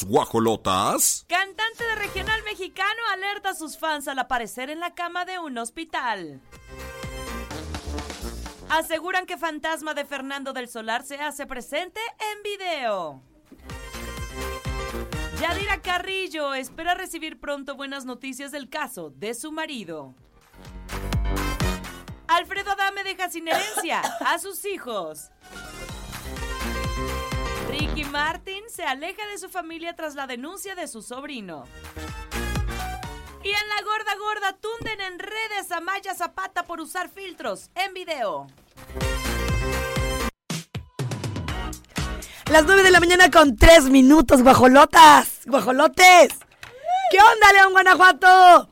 Guajolotas. 0.00 1.26
Cantante 1.28 1.84
de 1.84 1.94
regional 1.96 2.42
mexicano 2.44 3.00
alerta 3.12 3.50
a 3.50 3.54
sus 3.54 3.78
fans 3.78 4.08
al 4.08 4.18
aparecer 4.18 4.70
en 4.70 4.80
la 4.80 4.94
cama 4.94 5.24
de 5.24 5.38
un 5.38 5.58
hospital. 5.58 6.40
Aseguran 8.70 9.26
que 9.26 9.36
fantasma 9.36 9.92
de 9.92 10.06
Fernando 10.06 10.54
del 10.54 10.68
Solar 10.68 11.04
se 11.04 11.16
hace 11.16 11.46
presente 11.46 12.00
en 12.32 12.42
video. 12.42 13.22
Yadira 15.38 15.82
Carrillo 15.82 16.54
espera 16.54 16.94
recibir 16.94 17.38
pronto 17.38 17.76
buenas 17.76 18.06
noticias 18.06 18.50
del 18.50 18.70
caso 18.70 19.10
de 19.10 19.34
su 19.34 19.52
marido. 19.52 20.14
Alfredo 22.28 22.70
Adame 22.70 23.04
deja 23.04 23.28
sin 23.28 23.46
herencia 23.46 24.00
a 24.20 24.38
sus 24.38 24.64
hijos. 24.64 25.30
Martin 28.12 28.62
se 28.68 28.84
aleja 28.84 29.26
de 29.26 29.38
su 29.38 29.48
familia 29.48 29.96
tras 29.96 30.14
la 30.14 30.26
denuncia 30.26 30.74
de 30.74 30.86
su 30.86 31.00
sobrino. 31.00 31.64
Y 33.42 33.48
en 33.48 33.68
la 33.68 33.82
gorda 33.82 34.14
gorda 34.16 34.52
tunden 34.52 35.00
en 35.00 35.18
redes 35.18 35.72
a 35.72 35.80
Maya 35.80 36.14
Zapata 36.14 36.64
por 36.64 36.82
usar 36.82 37.08
filtros 37.08 37.70
en 37.74 37.94
video. 37.94 38.48
Las 42.50 42.66
9 42.66 42.82
de 42.82 42.90
la 42.90 43.00
mañana 43.00 43.30
con 43.30 43.56
3 43.56 43.84
minutos, 43.84 44.42
guajolotas, 44.42 45.40
guajolotes. 45.46 46.38
¿Qué 47.10 47.16
onda, 47.18 47.52
León 47.54 47.72
Guanajuato? 47.72 48.68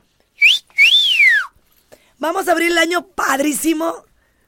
Vamos 2.19 2.47
a 2.47 2.51
abrir 2.51 2.71
el 2.71 2.77
año 2.77 3.07
padrísimo. 3.07 4.05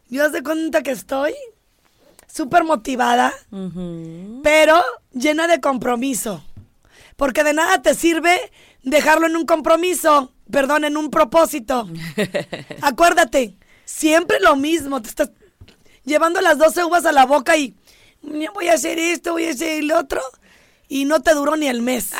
Dios 0.07 0.31
de 0.31 0.43
cuenta 0.43 0.83
que 0.83 0.91
estoy 0.91 1.33
súper 2.33 2.63
motivada, 2.63 3.31
pero 4.41 4.81
llena 5.11 5.47
de 5.47 5.61
compromiso. 5.61 6.43
Porque 7.15 7.43
de 7.43 7.53
nada 7.53 7.81
te 7.81 7.93
sirve 7.93 8.51
dejarlo 8.81 9.27
en 9.27 9.35
un 9.35 9.45
compromiso, 9.45 10.33
perdón, 10.49 10.83
en 10.83 10.97
un 10.97 11.11
propósito. 11.11 11.87
Acuérdate, 12.81 13.55
siempre 13.85 14.39
lo 14.39 14.55
mismo. 14.55 15.01
Te 15.01 15.09
estás 15.09 15.31
llevando 16.03 16.41
las 16.41 16.57
12 16.57 16.85
uvas 16.85 17.05
a 17.05 17.11
la 17.11 17.25
boca 17.25 17.55
y 17.55 17.75
voy 18.21 18.67
a 18.67 18.73
hacer 18.73 18.97
esto, 18.97 19.33
voy 19.33 19.45
a 19.45 19.51
hacer 19.51 19.83
el 19.83 19.91
otro. 19.91 20.21
Y 20.89 21.05
no 21.05 21.21
te 21.21 21.33
duró 21.35 21.55
ni 21.55 21.67
el 21.67 21.81
mes. 21.81 22.11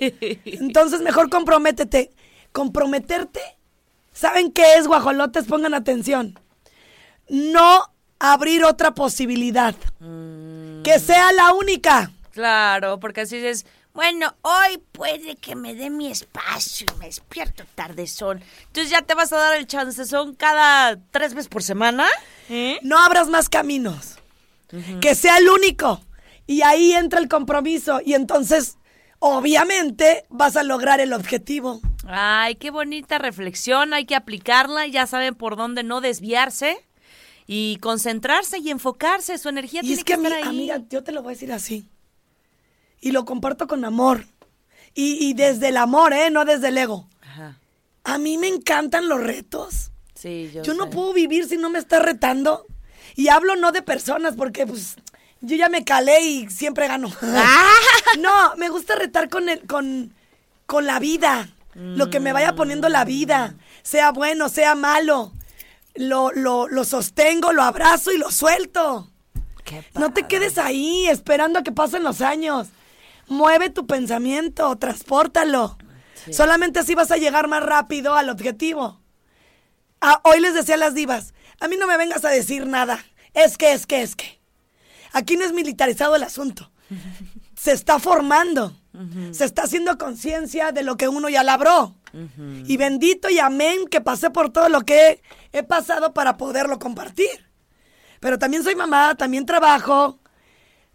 Entonces 0.00 1.00
mejor 1.00 1.28
comprométete. 1.28 2.12
Comprometerte. 2.52 3.40
¿Saben 4.12 4.52
qué 4.52 4.76
es, 4.76 4.86
guajolotes? 4.86 5.46
Pongan 5.46 5.74
atención. 5.74 6.38
No 7.28 7.93
abrir 8.32 8.64
otra 8.64 8.94
posibilidad. 8.94 9.74
Que 10.82 10.98
sea 10.98 11.32
la 11.32 11.52
única. 11.52 12.10
Claro, 12.32 12.98
porque 12.98 13.22
así 13.22 13.36
es. 13.36 13.66
Bueno, 13.92 14.34
hoy 14.42 14.82
puede 14.90 15.36
que 15.36 15.54
me 15.54 15.74
dé 15.74 15.88
mi 15.88 16.10
espacio 16.10 16.86
y 16.94 16.98
me 16.98 17.06
despierto 17.06 17.64
tarde 17.74 18.06
sol. 18.06 18.42
Entonces 18.66 18.90
ya 18.90 19.02
te 19.02 19.14
vas 19.14 19.32
a 19.32 19.36
dar 19.36 19.54
el 19.56 19.66
chance, 19.66 20.04
son 20.04 20.34
cada 20.34 20.98
tres 21.12 21.34
veces 21.34 21.48
por 21.48 21.62
semana. 21.62 22.06
¿Eh? 22.48 22.78
No 22.82 22.98
abras 22.98 23.28
más 23.28 23.48
caminos. 23.48 24.16
Que 25.00 25.14
sea 25.14 25.38
el 25.38 25.48
único. 25.48 26.00
Y 26.46 26.62
ahí 26.62 26.92
entra 26.92 27.20
el 27.20 27.28
compromiso. 27.28 28.00
Y 28.04 28.14
entonces, 28.14 28.78
obviamente, 29.20 30.26
vas 30.28 30.56
a 30.56 30.64
lograr 30.64 30.98
el 30.98 31.12
objetivo. 31.12 31.80
Ay, 32.06 32.56
qué 32.56 32.70
bonita 32.70 33.18
reflexión. 33.18 33.94
Hay 33.94 34.06
que 34.06 34.16
aplicarla. 34.16 34.88
Ya 34.88 35.06
saben 35.06 35.36
por 35.36 35.56
dónde 35.56 35.84
no 35.84 36.00
desviarse. 36.00 36.84
Y 37.46 37.76
concentrarse 37.80 38.58
y 38.58 38.70
enfocarse. 38.70 39.36
Su 39.38 39.48
energía 39.48 39.80
Y 39.80 39.86
tiene 39.88 39.98
es 39.98 40.04
que, 40.04 40.14
estar 40.14 40.32
ami- 40.32 40.36
ahí. 40.36 40.42
amiga, 40.48 40.82
yo 40.88 41.02
te 41.04 41.12
lo 41.12 41.22
voy 41.22 41.32
a 41.32 41.34
decir 41.36 41.52
así. 41.52 41.88
Y 43.00 43.12
lo 43.12 43.24
comparto 43.24 43.66
con 43.66 43.84
amor. 43.84 44.26
Y, 44.94 45.18
y 45.26 45.34
desde 45.34 45.68
el 45.68 45.76
amor, 45.76 46.12
¿eh? 46.12 46.30
No 46.30 46.44
desde 46.44 46.68
el 46.68 46.78
ego. 46.78 47.08
Ajá. 47.22 47.58
A 48.04 48.18
mí 48.18 48.38
me 48.38 48.48
encantan 48.48 49.08
los 49.08 49.20
retos. 49.22 49.90
Sí, 50.14 50.50
yo, 50.54 50.62
Yo 50.62 50.74
no 50.74 50.88
puedo 50.88 51.12
vivir 51.12 51.46
si 51.46 51.56
no 51.58 51.68
me 51.68 51.78
está 51.78 51.98
retando. 51.98 52.64
Y 53.16 53.28
hablo 53.28 53.56
no 53.56 53.72
de 53.72 53.82
personas, 53.82 54.34
porque 54.36 54.66
pues 54.66 54.96
yo 55.40 55.56
ya 55.56 55.68
me 55.68 55.84
calé 55.84 56.22
y 56.22 56.48
siempre 56.50 56.88
gano. 56.88 57.12
Ah. 57.22 57.72
no, 58.20 58.56
me 58.56 58.68
gusta 58.70 58.94
retar 58.96 59.28
con 59.28 59.48
el, 59.48 59.66
con, 59.66 60.14
con 60.66 60.86
la 60.86 60.98
vida. 60.98 61.50
Lo 61.74 62.08
que 62.08 62.20
me 62.20 62.32
vaya 62.32 62.54
poniendo 62.54 62.88
la 62.88 63.04
vida. 63.04 63.56
Sea 63.82 64.12
bueno, 64.12 64.48
sea 64.48 64.74
malo. 64.76 65.32
Lo, 65.94 66.32
lo, 66.32 66.68
lo 66.68 66.84
sostengo, 66.84 67.52
lo 67.52 67.62
abrazo 67.62 68.12
y 68.12 68.18
lo 68.18 68.30
suelto. 68.30 69.10
Qué 69.64 69.84
No 69.94 70.12
te 70.12 70.26
quedes 70.26 70.58
ahí 70.58 71.06
esperando 71.06 71.58
a 71.58 71.62
que 71.62 71.72
pasen 71.72 72.02
los 72.02 72.20
años. 72.20 72.68
Mueve 73.28 73.70
tu 73.70 73.86
pensamiento, 73.86 74.76
transpórtalo. 74.76 75.78
Solamente 76.30 76.80
así 76.80 76.94
vas 76.94 77.10
a 77.10 77.16
llegar 77.16 77.48
más 77.48 77.62
rápido 77.62 78.14
al 78.14 78.28
objetivo. 78.28 79.00
Ah, 80.00 80.20
hoy 80.24 80.40
les 80.40 80.54
decía 80.54 80.74
a 80.74 80.78
las 80.78 80.94
divas, 80.94 81.32
a 81.60 81.68
mí 81.68 81.76
no 81.76 81.86
me 81.86 81.96
vengas 81.96 82.24
a 82.24 82.30
decir 82.30 82.66
nada. 82.66 83.04
Es 83.32 83.56
que, 83.56 83.72
es 83.72 83.86
que, 83.86 84.02
es 84.02 84.16
que. 84.16 84.40
Aquí 85.12 85.36
no 85.36 85.44
es 85.44 85.52
militarizado 85.52 86.16
el 86.16 86.22
asunto. 86.22 86.70
Se 87.56 87.72
está 87.72 87.98
formando. 87.98 88.76
Se 89.32 89.44
está 89.44 89.62
haciendo 89.62 89.98
conciencia 89.98 90.70
de 90.70 90.84
lo 90.84 90.96
que 90.96 91.08
uno 91.08 91.28
ya 91.28 91.42
labró. 91.42 91.96
Y 92.66 92.76
bendito 92.76 93.28
y 93.28 93.40
amén 93.40 93.86
que 93.90 94.00
pasé 94.00 94.30
por 94.30 94.50
todo 94.50 94.68
lo 94.68 94.82
que 94.82 95.20
he, 95.54 95.62
pasado 95.62 96.12
para 96.12 96.36
poderlo 96.36 96.78
compartir. 96.78 97.50
Pero 98.20 98.38
también 98.38 98.62
soy 98.62 98.74
mamá, 98.74 99.14
también 99.14 99.46
trabajo, 99.46 100.20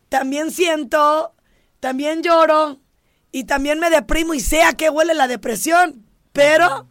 también 0.10 0.52
siento, 0.52 1.36
también 1.80 2.22
lloro 2.22 2.80
y 3.32 3.46
también 3.46 3.80
me 3.80 3.90
deprimo 3.90 4.34
y 4.34 4.40
sé 4.40 4.64
a 4.64 4.74
qué 4.74 4.90
huele 4.90 5.14
la 5.14 5.28
depresión. 5.28 6.06
Pero, 6.34 6.90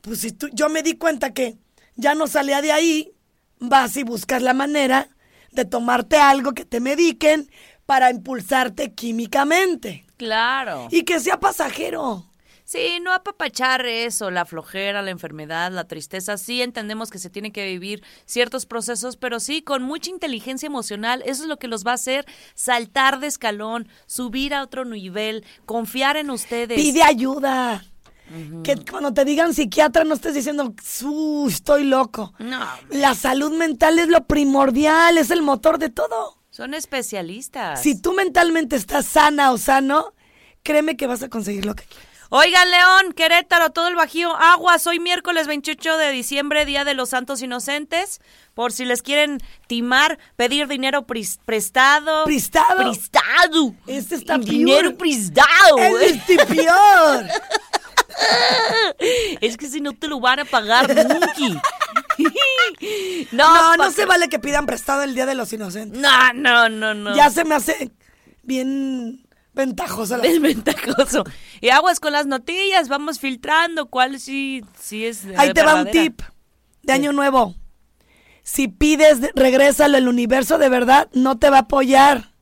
pues 0.00 0.20
si 0.20 0.32
tú, 0.32 0.48
yo 0.52 0.68
me 0.68 0.82
di 0.82 0.96
cuenta 0.96 1.32
que 1.32 1.58
ya 1.96 2.14
no 2.14 2.26
salía 2.26 2.62
de 2.62 2.72
ahí, 2.72 3.12
vas 3.58 3.96
y 3.96 4.02
buscas 4.02 4.42
la 4.42 4.54
manera 4.54 5.08
de 5.52 5.64
tomarte 5.64 6.16
algo 6.16 6.52
que 6.52 6.64
te 6.64 6.80
mediquen 6.80 7.50
para 7.86 8.10
impulsarte 8.10 8.94
químicamente. 8.94 10.06
Claro. 10.16 10.88
Y 10.90 11.04
que 11.04 11.20
sea 11.20 11.40
pasajero. 11.40 12.26
Sí, 12.68 13.00
no 13.02 13.14
apapachar 13.14 13.86
eso, 13.86 14.30
la 14.30 14.44
flojera, 14.44 15.00
la 15.00 15.10
enfermedad, 15.10 15.72
la 15.72 15.84
tristeza. 15.84 16.36
Sí 16.36 16.60
entendemos 16.60 17.10
que 17.10 17.18
se 17.18 17.30
tienen 17.30 17.50
que 17.50 17.64
vivir 17.64 18.02
ciertos 18.26 18.66
procesos, 18.66 19.16
pero 19.16 19.40
sí 19.40 19.62
con 19.62 19.82
mucha 19.82 20.10
inteligencia 20.10 20.66
emocional. 20.66 21.22
Eso 21.24 21.44
es 21.44 21.48
lo 21.48 21.56
que 21.58 21.66
los 21.66 21.86
va 21.86 21.92
a 21.92 21.94
hacer 21.94 22.26
saltar 22.54 23.20
de 23.20 23.26
escalón, 23.26 23.88
subir 24.04 24.52
a 24.52 24.62
otro 24.62 24.84
nivel, 24.84 25.46
confiar 25.64 26.18
en 26.18 26.28
ustedes. 26.28 26.78
Pide 26.78 27.02
ayuda. 27.02 27.86
Que 28.62 28.76
cuando 28.76 29.14
te 29.14 29.24
digan 29.24 29.54
psiquiatra 29.54 30.04
no 30.04 30.12
estés 30.12 30.34
diciendo, 30.34 30.74
"Su, 30.84 31.46
estoy 31.48 31.84
loco. 31.84 32.34
No, 32.38 32.68
La 32.90 33.14
salud 33.14 33.50
mental 33.56 33.98
es 33.98 34.08
lo 34.08 34.26
primordial, 34.26 35.16
es 35.16 35.30
el 35.30 35.40
motor 35.40 35.78
de 35.78 35.88
todo. 35.88 36.36
son 36.50 36.74
especialistas. 36.74 37.80
Si 37.80 37.98
tú 37.98 38.12
mentalmente 38.12 38.76
estás 38.76 39.06
sana 39.06 39.52
o 39.52 39.58
sano, 39.58 40.12
créeme 40.62 40.98
que 40.98 41.06
vas 41.06 41.22
a 41.22 41.30
conseguir 41.30 41.64
lo 41.64 41.74
que 41.74 41.84
quieres. 41.84 42.07
Oigan, 42.30 42.70
León, 42.70 43.12
Querétaro, 43.14 43.70
todo 43.70 43.88
el 43.88 43.94
Bajío, 43.96 44.34
aguas. 44.36 44.86
Hoy 44.86 45.00
miércoles 45.00 45.46
28 45.46 45.96
de 45.96 46.10
diciembre, 46.10 46.66
Día 46.66 46.84
de 46.84 46.92
los 46.92 47.08
Santos 47.10 47.40
Inocentes. 47.40 48.20
Por 48.52 48.70
si 48.72 48.84
les 48.84 49.00
quieren 49.00 49.38
timar, 49.66 50.18
pedir 50.36 50.66
dinero 50.68 51.06
pris- 51.06 51.38
prestado. 51.46 52.24
¿Prestado? 52.24 52.76
Prestado. 52.76 53.74
Este 53.86 54.16
está 54.16 54.36
Dinero 54.36 54.90
peor. 54.90 54.96
prestado. 54.98 55.78
¡Es 56.00 56.16
este 56.16 56.44
peor! 56.46 57.26
Es 59.40 59.56
que 59.56 59.68
si 59.68 59.80
no 59.80 59.92
te 59.92 60.08
lo 60.08 60.18
van 60.18 60.40
a 60.40 60.44
pagar 60.44 60.88
nunca. 60.94 61.28
No, 63.30 63.76
no, 63.76 63.84
no 63.84 63.90
se 63.92 64.04
vale 64.06 64.28
que 64.28 64.40
pidan 64.40 64.66
prestado 64.66 65.02
el 65.04 65.14
Día 65.14 65.24
de 65.24 65.36
los 65.36 65.52
Inocentes. 65.52 66.00
No, 66.00 66.32
no, 66.34 66.68
no, 66.68 66.92
no. 66.94 67.14
Ya 67.14 67.30
se 67.30 67.44
me 67.44 67.54
hace 67.54 67.92
bien 68.42 69.24
ventajosa 69.58 70.16
la... 70.16 70.24
Es 70.24 70.40
ventajoso. 70.40 71.24
Y 71.60 71.68
aguas 71.68 72.00
con 72.00 72.12
las 72.12 72.26
notillas, 72.26 72.88
vamos 72.88 73.18
filtrando 73.18 73.86
cuál 73.86 74.18
sí, 74.18 74.64
sí 74.80 75.04
es. 75.04 75.26
Ahí 75.36 75.52
te 75.52 75.62
va 75.62 75.82
un 75.82 75.90
tip 75.90 76.22
de 76.82 76.92
año 76.94 77.12
nuevo. 77.12 77.54
Si 78.42 78.68
pides, 78.68 79.20
de- 79.20 79.32
regrésalo, 79.34 79.98
el 79.98 80.08
universo 80.08 80.56
de 80.56 80.70
verdad 80.70 81.10
no 81.12 81.38
te 81.38 81.50
va 81.50 81.58
a 81.58 81.60
apoyar. 81.62 82.32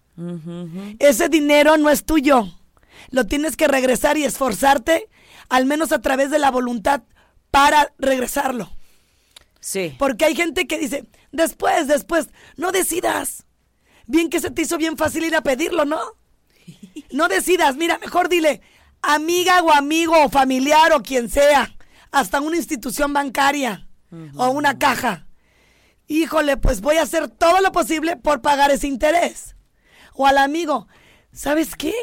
Ese 1.00 1.28
dinero 1.28 1.76
no 1.76 1.90
es 1.90 2.04
tuyo. 2.04 2.46
Lo 3.10 3.26
tienes 3.26 3.56
que 3.56 3.66
regresar 3.68 4.16
y 4.16 4.24
esforzarte, 4.24 5.08
al 5.48 5.66
menos 5.66 5.92
a 5.92 6.00
través 6.00 6.30
de 6.30 6.38
la 6.38 6.50
voluntad, 6.50 7.02
para 7.50 7.92
regresarlo. 7.98 8.70
Sí. 9.60 9.94
Porque 9.98 10.24
hay 10.26 10.36
gente 10.36 10.66
que 10.66 10.78
dice, 10.78 11.08
después, 11.32 11.88
después, 11.88 12.28
no 12.56 12.70
decidas. 12.72 13.44
Bien 14.06 14.30
que 14.30 14.40
se 14.40 14.50
te 14.50 14.62
hizo 14.62 14.78
bien 14.78 14.96
fácil 14.96 15.24
ir 15.24 15.34
a 15.34 15.40
pedirlo, 15.42 15.84
¿no? 15.84 15.98
No 17.12 17.28
decidas, 17.28 17.76
mira, 17.76 17.98
mejor 17.98 18.28
dile, 18.28 18.60
amiga 19.02 19.62
o 19.62 19.72
amigo 19.72 20.14
o 20.24 20.28
familiar 20.28 20.92
o 20.92 21.02
quien 21.02 21.28
sea, 21.30 21.76
hasta 22.10 22.40
una 22.40 22.56
institución 22.56 23.12
bancaria 23.12 23.88
o 24.36 24.48
una 24.50 24.78
caja. 24.78 25.26
Híjole, 26.08 26.56
pues 26.56 26.80
voy 26.80 26.96
a 26.96 27.02
hacer 27.02 27.28
todo 27.28 27.60
lo 27.60 27.72
posible 27.72 28.16
por 28.16 28.40
pagar 28.40 28.70
ese 28.70 28.86
interés. 28.86 29.56
O 30.14 30.26
al 30.26 30.38
amigo, 30.38 30.88
¿sabes 31.32 31.74
qué? 31.74 31.94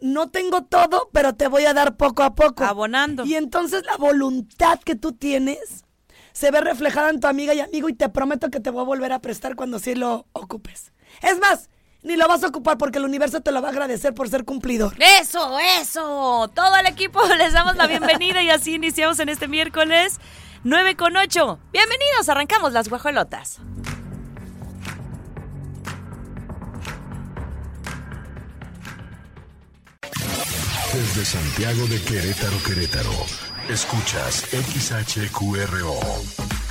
No 0.00 0.30
tengo 0.30 0.64
todo, 0.64 1.10
pero 1.12 1.34
te 1.34 1.48
voy 1.48 1.64
a 1.64 1.74
dar 1.74 1.96
poco 1.96 2.22
a 2.22 2.34
poco. 2.34 2.64
Abonando. 2.64 3.24
Y 3.24 3.34
entonces 3.36 3.84
la 3.84 3.96
voluntad 3.96 4.80
que 4.80 4.96
tú 4.96 5.12
tienes 5.12 5.84
se 6.32 6.50
ve 6.50 6.60
reflejada 6.60 7.10
en 7.10 7.20
tu 7.20 7.26
amiga 7.26 7.54
y 7.54 7.60
amigo 7.60 7.88
y 7.88 7.94
te 7.94 8.08
prometo 8.08 8.50
que 8.50 8.60
te 8.60 8.70
voy 8.70 8.82
a 8.82 8.86
volver 8.86 9.12
a 9.12 9.20
prestar 9.20 9.54
cuando 9.54 9.78
sí 9.78 9.94
lo 9.94 10.26
ocupes. 10.32 10.92
Es 11.22 11.38
más, 11.38 11.68
ni 12.02 12.16
lo 12.16 12.26
vas 12.28 12.42
a 12.42 12.48
ocupar 12.48 12.78
porque 12.78 12.98
el 12.98 13.04
universo 13.04 13.40
te 13.40 13.52
lo 13.52 13.62
va 13.62 13.68
a 13.68 13.70
agradecer 13.70 14.14
por 14.14 14.28
ser 14.28 14.44
cumplidor. 14.44 14.94
Eso, 15.20 15.58
eso. 15.80 16.50
Todo 16.54 16.76
el 16.76 16.86
equipo 16.86 17.20
les 17.38 17.52
damos 17.52 17.76
la 17.76 17.86
bienvenida 17.86 18.42
y 18.42 18.50
así 18.50 18.74
iniciamos 18.74 19.18
en 19.20 19.28
este 19.28 19.48
miércoles 19.48 20.18
9 20.64 20.96
con 20.96 21.16
8. 21.16 21.58
Bienvenidos, 21.72 22.28
arrancamos 22.28 22.72
las 22.72 22.88
guajolotas. 22.88 23.58
Desde 30.92 31.24
Santiago 31.24 31.86
de 31.86 32.02
Querétaro, 32.02 32.62
Querétaro. 32.64 33.10
Escuchas 33.68 34.46
XHQRO. 34.50 35.98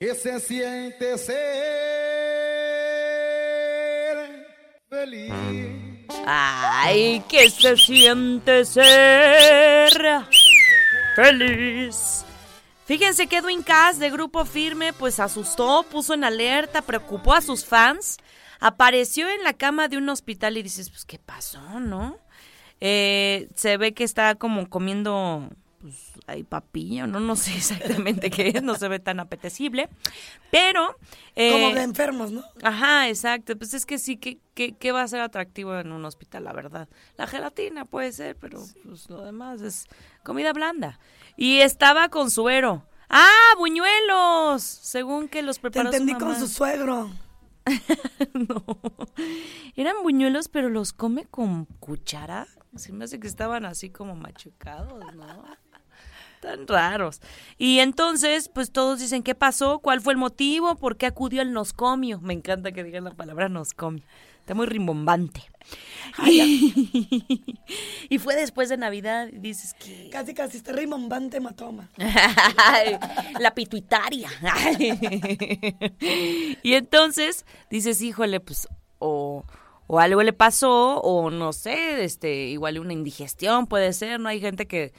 ¿Qué 0.00 0.14
se 0.14 0.40
siente 0.40 1.18
ser 1.18 1.36
feliz? 4.88 5.30
Ay, 6.24 7.22
que 7.28 7.50
se 7.50 7.76
siente 7.76 8.64
ser 8.64 9.92
feliz. 11.14 12.24
Fíjense 12.86 13.26
que 13.26 13.36
Edwin 13.36 13.62
Cass 13.62 13.98
de 13.98 14.08
Grupo 14.08 14.46
Firme 14.46 14.94
pues 14.94 15.20
asustó, 15.20 15.82
puso 15.82 16.14
en 16.14 16.24
alerta, 16.24 16.80
preocupó 16.80 17.34
a 17.34 17.42
sus 17.42 17.66
fans. 17.66 18.16
Apareció 18.58 19.28
en 19.28 19.44
la 19.44 19.52
cama 19.52 19.88
de 19.88 19.98
un 19.98 20.08
hospital 20.08 20.56
y 20.56 20.62
dices, 20.62 20.88
pues, 20.88 21.04
¿qué 21.04 21.18
pasó, 21.18 21.78
no? 21.78 22.16
Eh, 22.80 23.50
se 23.54 23.76
ve 23.76 23.92
que 23.92 24.04
está 24.04 24.34
como 24.36 24.70
comiendo, 24.70 25.50
pues, 25.80 26.12
hay 26.26 26.42
papilla, 26.44 27.06
no, 27.06 27.20
no 27.20 27.36
sé 27.36 27.54
exactamente 27.56 28.30
qué 28.30 28.48
es, 28.48 28.62
no 28.62 28.74
se 28.74 28.88
ve 28.88 28.98
tan 28.98 29.18
apetecible, 29.20 29.88
pero... 30.50 30.96
eh, 31.36 31.52
Como 31.52 31.74
de 31.74 31.82
enfermos, 31.82 32.30
¿no? 32.32 32.44
Ajá, 32.62 33.08
exacto. 33.08 33.56
Pues 33.56 33.72
es 33.74 33.86
que 33.86 33.98
sí, 33.98 34.16
que, 34.16 34.38
que, 34.54 34.76
que 34.76 34.92
va 34.92 35.02
a 35.02 35.08
ser 35.08 35.20
atractivo 35.20 35.76
en 35.78 35.92
un 35.92 36.04
hospital, 36.04 36.44
la 36.44 36.52
verdad. 36.52 36.88
La 37.16 37.26
gelatina 37.26 37.84
puede 37.86 38.12
ser, 38.12 38.36
pero 38.36 38.62
pues 38.84 39.08
lo 39.08 39.24
demás 39.24 39.62
es 39.62 39.86
comida 40.22 40.52
blanda. 40.52 41.00
Y 41.36 41.60
estaba 41.60 42.08
con 42.10 42.30
suero. 42.30 42.84
¡Ah, 43.08 43.54
buñuelos! 43.58 44.62
Según 44.62 45.28
que 45.28 45.42
los 45.42 45.56
Te 45.56 45.62
preparó 45.62 45.90
su 45.90 45.96
entendí 45.96 46.14
con 46.22 46.38
su 46.38 46.46
suegro. 46.46 47.10
no. 48.34 48.64
Eran 49.76 49.96
buñuelos, 50.02 50.48
pero 50.48 50.68
los 50.68 50.92
come 50.92 51.24
con 51.24 51.64
cuchara. 51.64 52.46
Se 52.76 52.92
me 52.92 53.04
hace 53.04 53.18
que 53.18 53.26
estaban 53.26 53.64
así 53.64 53.90
como 53.90 54.14
machucados, 54.14 55.02
¿no? 55.14 55.44
Tan 56.40 56.66
raros. 56.66 57.20
Y 57.58 57.80
entonces, 57.80 58.48
pues 58.48 58.72
todos 58.72 58.98
dicen, 58.98 59.22
¿qué 59.22 59.34
pasó? 59.34 59.78
¿Cuál 59.80 60.00
fue 60.00 60.14
el 60.14 60.18
motivo? 60.18 60.76
¿Por 60.76 60.96
qué 60.96 61.06
acudió 61.06 61.42
el 61.42 61.52
noscomio? 61.52 62.18
Me 62.20 62.32
encanta 62.32 62.72
que 62.72 62.82
digan 62.82 63.04
la 63.04 63.10
palabra 63.12 63.50
noscomio. 63.50 64.02
Está 64.40 64.54
muy 64.54 64.66
rimbombante. 64.66 65.42
y 66.26 68.18
fue 68.18 68.36
después 68.36 68.70
de 68.70 68.78
Navidad. 68.78 69.28
y 69.30 69.38
Dices 69.38 69.74
que... 69.74 70.08
Casi, 70.10 70.32
casi, 70.32 70.56
este 70.56 70.72
rimbombante 70.72 71.36
hematoma. 71.36 71.90
Ay, 72.56 72.98
la 73.38 73.54
pituitaria. 73.54 74.30
y 76.62 76.72
entonces 76.72 77.44
dices, 77.70 78.00
híjole, 78.00 78.40
pues, 78.40 78.66
o, 78.98 79.44
o 79.86 80.00
algo 80.00 80.22
le 80.22 80.32
pasó, 80.32 81.00
o 81.00 81.30
no 81.30 81.52
sé, 81.52 82.02
este, 82.02 82.46
igual 82.46 82.78
una 82.78 82.94
indigestión 82.94 83.66
puede 83.66 83.92
ser, 83.92 84.18
¿no? 84.20 84.30
Hay 84.30 84.40
gente 84.40 84.66
que 84.66 84.92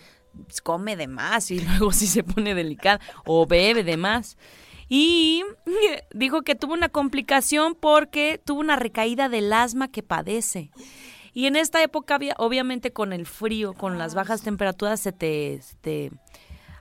come 0.64 0.96
de 0.96 1.08
más 1.08 1.52
y 1.52 1.60
luego 1.66 1.92
sí 1.92 2.08
se 2.08 2.24
pone 2.24 2.54
delicada, 2.56 3.00
o 3.26 3.46
bebe 3.46 3.84
de 3.84 3.98
más. 3.98 4.38
Y 4.90 5.44
dijo 6.14 6.42
que 6.42 6.56
tuvo 6.56 6.74
una 6.74 6.90
complicación 6.90 7.76
porque 7.80 8.40
tuvo 8.44 8.60
una 8.60 8.76
recaída 8.76 9.30
del 9.30 9.52
asma 9.54 9.88
que 9.90 10.04
padece. 10.04 10.72
Y 11.34 11.46
en 11.46 11.56
esta 11.56 11.82
época, 11.82 12.16
había- 12.16 12.36
obviamente 12.38 12.92
con 12.92 13.14
el 13.14 13.26
frío, 13.26 13.74
con 13.74 13.98
las 13.98 14.14
bajas 14.16 14.42
temperaturas, 14.42 15.00
se 15.00 15.14
te, 15.14 15.62
se 15.62 15.76
te 15.76 16.12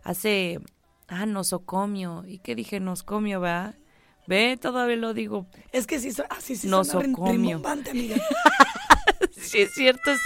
hace, 0.03 0.59
ah, 1.07 1.25
nosocomio. 1.25 2.25
¿Y 2.27 2.39
qué 2.39 2.57
dije? 2.57 2.81
Noscomio, 2.81 3.41
¿verdad? 3.41 3.77
Ve, 4.27 4.59
todavía 4.61 4.97
lo 4.97 5.15
digo. 5.15 5.47
Es 5.73 5.87
que 5.87 6.01
sí, 6.01 6.11
su- 6.13 6.25
ah, 6.29 6.39
sí, 6.41 6.59
Nosocomio. 6.67 7.61
amiga. 7.65 8.17
Sí, 9.33 9.63
es 9.63 9.73
cierto, 9.75 10.11
es, 10.11 10.21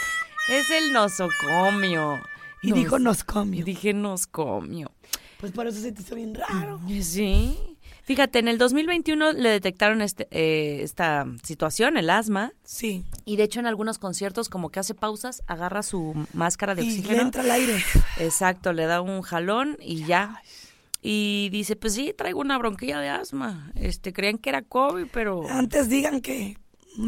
es 0.48 0.70
el 0.70 0.92
nosocomio. 0.92 2.20
Y 2.64 2.70
Nos- 2.70 2.78
dijo 2.78 2.98
noscomio. 2.98 3.64
Dije 3.64 3.92
noscomio. 3.92 4.90
Pues 5.38 5.52
por 5.52 5.66
eso 5.66 5.80
se 5.80 5.92
te 5.92 6.02
hizo 6.02 6.14
bien 6.14 6.34
raro. 6.34 6.80
Sí. 7.02 7.58
Fíjate, 8.04 8.38
en 8.38 8.48
el 8.48 8.58
2021 8.58 9.32
le 9.32 9.48
detectaron 9.48 10.02
este, 10.02 10.28
eh, 10.30 10.82
esta 10.82 11.26
situación, 11.42 11.96
el 11.96 12.10
asma, 12.10 12.52
Sí. 12.62 13.02
y 13.24 13.36
de 13.36 13.44
hecho 13.44 13.60
en 13.60 13.66
algunos 13.66 13.98
conciertos 13.98 14.50
como 14.50 14.68
que 14.70 14.78
hace 14.80 14.94
pausas, 14.94 15.42
agarra 15.46 15.82
su 15.82 16.14
máscara 16.34 16.74
de 16.74 16.82
Y 16.82 16.86
le 16.90 16.98
oxígeno. 16.98 17.22
entra 17.22 17.42
el 17.42 17.50
aire. 17.50 17.82
Exacto, 18.18 18.72
le 18.74 18.84
da 18.84 19.00
un 19.00 19.22
jalón 19.22 19.78
y 19.80 20.04
ya. 20.04 20.42
Y 21.00 21.48
dice, 21.50 21.76
pues 21.76 21.94
sí, 21.94 22.14
traigo 22.16 22.40
una 22.40 22.58
bronquilla 22.58 23.00
de 23.00 23.08
asma. 23.08 23.70
Este, 23.74 24.12
creían 24.12 24.36
que 24.38 24.50
era 24.50 24.62
COVID, 24.62 25.06
pero... 25.12 25.48
Antes 25.48 25.88
digan 25.88 26.20
que 26.20 26.56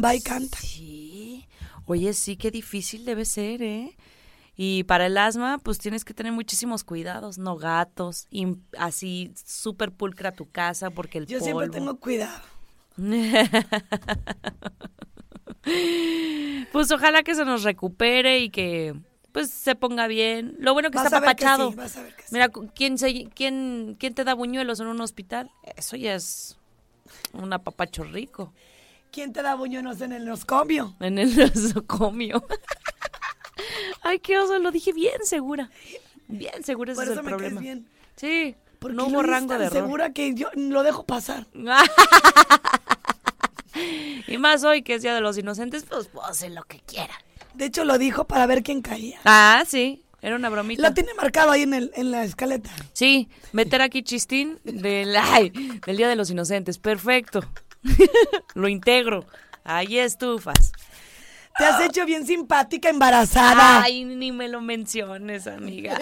va 0.03 0.15
y 0.15 0.21
canta. 0.21 0.57
Sí. 0.59 1.47
Oye, 1.85 2.13
sí, 2.13 2.37
qué 2.37 2.49
difícil 2.51 3.05
debe 3.05 3.23
ser, 3.25 3.61
¿eh? 3.63 3.95
Y 4.59 4.83
para 4.85 5.05
el 5.05 5.17
asma, 5.19 5.59
pues 5.59 5.77
tienes 5.77 6.03
que 6.03 6.15
tener 6.15 6.33
muchísimos 6.33 6.83
cuidados, 6.83 7.37
no 7.37 7.57
gatos, 7.57 8.25
y 8.31 8.47
así 8.77 9.31
súper 9.45 9.91
pulcra 9.91 10.31
tu 10.31 10.49
casa 10.49 10.89
porque 10.89 11.19
el 11.19 11.27
Yo 11.27 11.37
polvo. 11.37 11.45
siempre 11.45 11.69
tengo 11.69 11.99
cuidado. 11.99 12.41
pues 16.71 16.91
ojalá 16.91 17.23
que 17.23 17.35
se 17.35 17.45
nos 17.45 17.63
recupere 17.63 18.39
y 18.39 18.49
que 18.49 18.95
pues 19.31 19.51
se 19.51 19.75
ponga 19.75 20.07
bien. 20.07 20.55
Lo 20.59 20.73
bueno 20.73 20.89
que 20.89 20.97
Vas 20.97 21.05
está 21.05 21.17
apapachado. 21.17 21.71
sí, 21.71 21.77
sí. 21.87 21.99
Mira, 22.31 22.49
¿quién, 22.73 22.97
se, 22.97 23.25
quién, 23.35 23.95
¿quién 23.99 24.15
te 24.15 24.23
da 24.23 24.33
buñuelos 24.33 24.79
en 24.79 24.87
un 24.87 24.99
hospital? 25.01 25.51
Eso 25.75 25.95
ya 25.95 26.15
es 26.15 26.57
un 27.33 27.53
apapacho 27.53 28.03
rico. 28.03 28.53
¿Quién 29.11 29.33
te 29.33 29.41
da 29.41 29.55
buñuelos 29.55 30.01
en 30.01 30.13
el 30.13 30.25
noscomio? 30.25 30.95
En 30.99 31.17
el 31.19 31.35
nosocomio. 31.53 32.43
Ay, 34.07 34.19
qué 34.19 34.39
oso, 34.39 34.57
lo 34.59 34.71
dije 34.71 34.93
bien 34.93 35.19
segura. 35.23 35.69
Bien 36.27 36.63
segura, 36.63 36.93
ese 36.93 36.99
Por 36.99 37.05
es 37.05 37.11
eso 37.11 37.19
el 37.19 37.25
me 37.25 37.31
problema. 37.31 37.61
bien. 37.61 37.87
Sí, 38.15 38.55
Porque 38.79 38.95
no 38.95 39.07
hubo 39.07 39.21
rango 39.21 39.57
de 39.57 39.65
error. 39.65 39.83
segura 39.83 40.13
que 40.13 40.33
yo 40.33 40.49
lo 40.55 40.83
dejo 40.83 41.05
pasar. 41.05 41.45
y 44.27 44.37
más 44.37 44.63
hoy 44.63 44.81
que 44.81 44.95
es 44.95 45.01
Día 45.01 45.13
de 45.13 45.21
los 45.21 45.37
Inocentes, 45.37 45.85
pues 45.87 46.07
puedo 46.07 46.25
hacer 46.25 46.51
lo 46.51 46.63
que 46.63 46.79
quiera. 46.79 47.13
De 47.53 47.65
hecho, 47.65 47.85
lo 47.85 47.97
dijo 47.97 48.25
para 48.25 48.45
ver 48.45 48.63
quién 48.63 48.81
caía. 48.81 49.19
Ah, 49.25 49.63
sí, 49.67 50.03
era 50.21 50.35
una 50.35 50.49
bromita. 50.49 50.81
Lo 50.81 50.93
tiene 50.93 51.13
marcado 51.15 51.51
ahí 51.51 51.63
en, 51.63 51.73
el, 51.73 51.91
en 51.95 52.11
la 52.11 52.23
escaleta. 52.23 52.69
Sí, 52.93 53.29
meter 53.51 53.81
aquí 53.81 54.03
chistín 54.03 54.59
del, 54.63 55.15
ay, 55.17 55.49
del 55.85 55.97
Día 55.97 56.07
de 56.07 56.15
los 56.15 56.29
Inocentes. 56.29 56.77
Perfecto. 56.77 57.41
Lo 58.55 58.67
integro. 58.67 59.25
Ahí 59.63 59.99
estufas. 59.99 60.71
Te 61.57 61.65
has 61.65 61.81
hecho 61.81 62.05
bien 62.05 62.25
simpática, 62.25 62.89
embarazada. 62.89 63.81
Ay, 63.81 64.05
ni 64.05 64.31
me 64.31 64.47
lo 64.47 64.61
menciones, 64.61 65.47
amiga. 65.47 65.97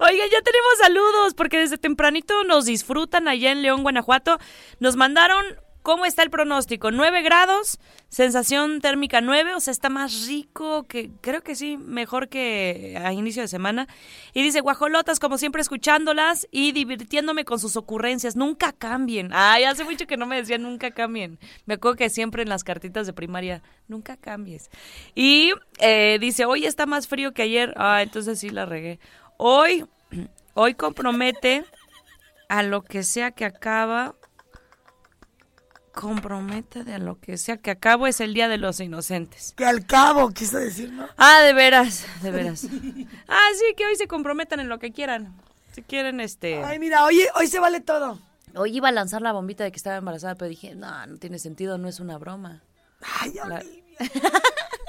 Oiga, 0.00 0.24
ya 0.30 0.40
tenemos 0.42 0.78
saludos 0.80 1.34
porque 1.34 1.58
desde 1.58 1.78
tempranito 1.78 2.44
nos 2.44 2.64
disfrutan 2.64 3.28
allá 3.28 3.52
en 3.52 3.62
León, 3.62 3.82
Guanajuato. 3.82 4.38
Nos 4.80 4.96
mandaron 4.96 5.44
¿Cómo 5.84 6.06
está 6.06 6.22
el 6.22 6.30
pronóstico? 6.30 6.90
9 6.90 7.20
grados, 7.20 7.78
sensación 8.08 8.80
térmica 8.80 9.20
9, 9.20 9.54
o 9.54 9.60
sea, 9.60 9.70
está 9.70 9.90
más 9.90 10.26
rico 10.26 10.84
que, 10.84 11.10
creo 11.20 11.42
que 11.42 11.54
sí, 11.54 11.76
mejor 11.76 12.30
que 12.30 12.98
a 13.04 13.12
inicio 13.12 13.42
de 13.42 13.48
semana. 13.48 13.86
Y 14.32 14.42
dice, 14.42 14.62
guajolotas, 14.62 15.20
como 15.20 15.36
siempre 15.36 15.60
escuchándolas 15.60 16.48
y 16.50 16.72
divirtiéndome 16.72 17.44
con 17.44 17.58
sus 17.58 17.76
ocurrencias, 17.76 18.34
nunca 18.34 18.72
cambien. 18.72 19.28
Ay, 19.34 19.64
hace 19.64 19.84
mucho 19.84 20.06
que 20.06 20.16
no 20.16 20.24
me 20.24 20.36
decían 20.36 20.62
nunca 20.62 20.90
cambien. 20.92 21.38
Me 21.66 21.74
acuerdo 21.74 21.98
que 21.98 22.08
siempre 22.08 22.42
en 22.42 22.48
las 22.48 22.64
cartitas 22.64 23.06
de 23.06 23.12
primaria, 23.12 23.62
nunca 23.86 24.16
cambies. 24.16 24.70
Y 25.14 25.52
eh, 25.80 26.16
dice, 26.18 26.46
hoy 26.46 26.64
está 26.64 26.86
más 26.86 27.08
frío 27.08 27.34
que 27.34 27.42
ayer. 27.42 27.74
Ah, 27.76 28.00
entonces 28.00 28.38
sí 28.38 28.48
la 28.48 28.64
regué. 28.64 29.00
Hoy, 29.36 29.84
hoy 30.54 30.72
compromete 30.76 31.66
a 32.48 32.62
lo 32.62 32.80
que 32.80 33.02
sea 33.02 33.32
que 33.32 33.44
acaba 33.44 34.14
compromete 35.94 36.84
de 36.84 36.98
lo 36.98 37.18
que 37.18 37.38
sea 37.38 37.56
que 37.56 37.70
acabo 37.70 38.06
es 38.06 38.20
el 38.20 38.34
Día 38.34 38.48
de 38.48 38.58
los 38.58 38.80
Inocentes. 38.80 39.54
Que 39.56 39.64
al 39.64 39.86
cabo, 39.86 40.30
quiso 40.30 40.58
decir, 40.58 40.92
¿no? 40.92 41.06
Ah, 41.16 41.40
de 41.42 41.52
veras, 41.52 42.04
de 42.22 42.30
veras. 42.30 42.64
ah, 43.28 43.48
sí, 43.58 43.74
que 43.76 43.86
hoy 43.86 43.96
se 43.96 44.06
comprometan 44.06 44.60
en 44.60 44.68
lo 44.68 44.78
que 44.78 44.92
quieran. 44.92 45.34
Si 45.72 45.82
quieren, 45.82 46.20
este... 46.20 46.62
Ay, 46.62 46.78
mira, 46.78 47.04
hoy, 47.04 47.20
hoy 47.36 47.46
se 47.46 47.58
vale 47.58 47.80
todo. 47.80 48.18
Hoy 48.54 48.76
iba 48.76 48.88
a 48.88 48.92
lanzar 48.92 49.22
la 49.22 49.32
bombita 49.32 49.64
de 49.64 49.72
que 49.72 49.76
estaba 49.76 49.96
embarazada, 49.96 50.34
pero 50.34 50.48
dije, 50.48 50.74
no, 50.74 51.06
no 51.06 51.16
tiene 51.16 51.38
sentido, 51.38 51.78
no 51.78 51.88
es 51.88 51.98
una 52.00 52.18
broma. 52.18 52.62
Ay, 53.20 53.32
la... 53.34 53.62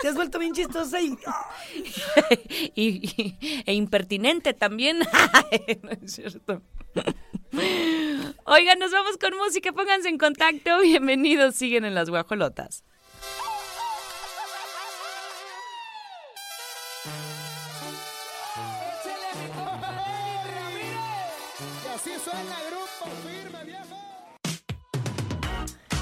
Te 0.01 0.07
has 0.09 0.15
vuelto 0.15 0.37
bien 0.39 0.53
chistosa 0.53 1.01
y... 1.01 1.17
y, 2.75 3.63
e 3.65 3.73
impertinente 3.73 4.53
también. 4.53 4.99
no 5.83 5.89
es 5.89 6.13
cierto. 6.13 6.61
Oigan, 8.47 8.77
nos 8.77 8.91
vamos 8.91 9.17
con 9.17 9.35
música, 9.37 9.71
pónganse 9.71 10.07
en 10.07 10.19
contacto. 10.19 10.79
Bienvenidos, 10.81 11.55
siguen 11.55 11.83
en 11.83 11.95
las 11.95 12.11
guajolotas. 12.11 12.83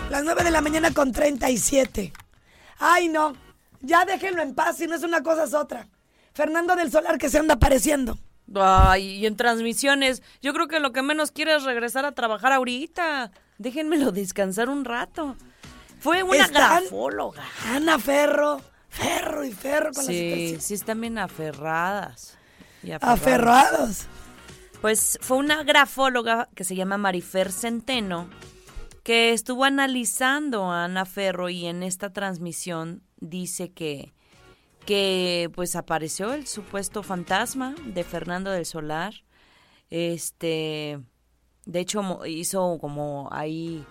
Las 0.10 0.24
9 0.26 0.44
de 0.44 0.52
la 0.52 0.60
mañana 0.60 0.94
con 0.94 1.14
37. 1.14 2.12
Ay, 2.78 3.08
no. 3.08 3.38
Ya 3.80 4.04
déjenlo 4.04 4.42
en 4.42 4.54
paz, 4.54 4.78
si 4.78 4.86
no 4.86 4.96
es 4.96 5.04
una 5.04 5.24
cosa 5.24 5.46
es 5.46 5.54
otra. 5.54 5.88
Fernando 6.34 6.76
del 6.76 6.92
Solar 6.92 7.18
que 7.18 7.30
se 7.30 7.40
anda 7.40 7.54
apareciendo. 7.54 8.18
Ay, 8.56 9.18
y 9.18 9.26
en 9.26 9.36
transmisiones, 9.36 10.22
yo 10.42 10.54
creo 10.54 10.68
que 10.68 10.80
lo 10.80 10.92
que 10.92 11.02
menos 11.02 11.32
quiere 11.32 11.56
es 11.56 11.64
regresar 11.64 12.06
a 12.06 12.14
trabajar 12.14 12.54
ahorita. 12.54 13.32
Déjenmelo 13.58 14.12
descansar 14.12 14.70
un 14.70 14.86
rato. 14.86 15.36
Fue 16.00 16.24
una 16.24 16.48
grafóloga. 16.48 17.44
Ana 17.66 17.98
Ferro, 17.98 18.62
Ferro 18.90 19.46
y 19.46 19.52
Ferro 19.52 19.92
con 19.94 20.06
sí, 20.06 20.58
Sí, 20.60 20.74
están 20.74 21.00
bien 21.00 21.18
aferradas. 21.18 22.38
Y 22.84 22.92
aferrados. 22.92 24.08
Pues 24.82 25.18
fue 25.22 25.38
una 25.38 25.64
grafóloga 25.64 26.50
que 26.56 26.66
se 26.66 26.76
llama 26.76 26.98
Marifer 26.98 27.52
Centeno 27.52 28.28
que 29.04 29.34
estuvo 29.34 29.66
analizando 29.66 30.72
a 30.72 30.86
Ana 30.86 31.06
Ferro 31.06 31.50
y 31.50 31.66
en 31.66 31.84
esta 31.84 32.12
transmisión 32.12 33.04
dice 33.20 33.72
que 33.72 34.14
que 34.86 35.50
pues 35.56 35.76
apareció 35.76 36.34
el 36.34 36.48
supuesto 36.48 37.04
fantasma 37.04 37.76
de 37.86 38.04
Fernando 38.04 38.52
del 38.52 38.66
Solar. 38.66 39.14
Este, 39.90 41.00
de 41.66 41.80
hecho 41.80 42.26
hizo 42.26 42.78
como 42.80 43.30
ahí 43.32 43.86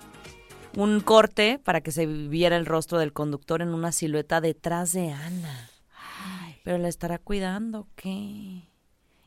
un 0.76 1.00
corte 1.00 1.58
para 1.58 1.80
que 1.80 1.92
se 1.92 2.06
viera 2.06 2.56
el 2.56 2.66
rostro 2.66 2.98
del 2.98 3.12
conductor 3.12 3.62
en 3.62 3.68
una 3.68 3.92
silueta 3.92 4.40
detrás 4.40 4.92
de 4.92 5.12
Ana. 5.12 5.70
Pero 6.64 6.78
la 6.78 6.88
estará 6.88 7.18
cuidando, 7.18 7.88
¿qué? 7.96 8.68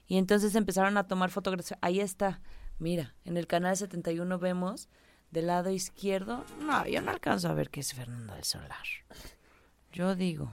Y 0.08 0.18
entonces 0.18 0.56
empezaron 0.56 0.98
a 0.98 1.08
tomar 1.08 1.32
fotografías. 1.32 1.78
Ahí 1.82 2.00
está. 2.00 2.42
Mira, 2.78 3.16
en 3.26 3.38
el 3.38 3.48
canal 3.48 3.76
71 3.76 4.40
vemos 4.40 4.90
del 5.32 5.48
lado 5.48 5.70
izquierdo. 5.70 6.46
No, 6.62 6.88
yo 6.88 7.02
no 7.02 7.12
alcanzo 7.12 7.50
a 7.50 7.54
ver 7.54 7.70
qué 7.70 7.82
es 7.82 7.94
Fernando 7.94 8.34
del 8.34 8.44
Solar. 8.44 8.86
Yo 9.92 10.16
digo, 10.16 10.52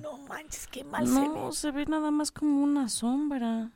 no 0.00 0.18
manches, 0.18 0.66
qué 0.66 0.84
mal 0.84 1.06
se 1.06 1.20
ve. 1.20 1.28
No, 1.28 1.52
se 1.52 1.70
ve 1.70 1.86
nada 1.86 2.10
más 2.10 2.30
como 2.32 2.62
una 2.62 2.88
sombra. 2.88 3.70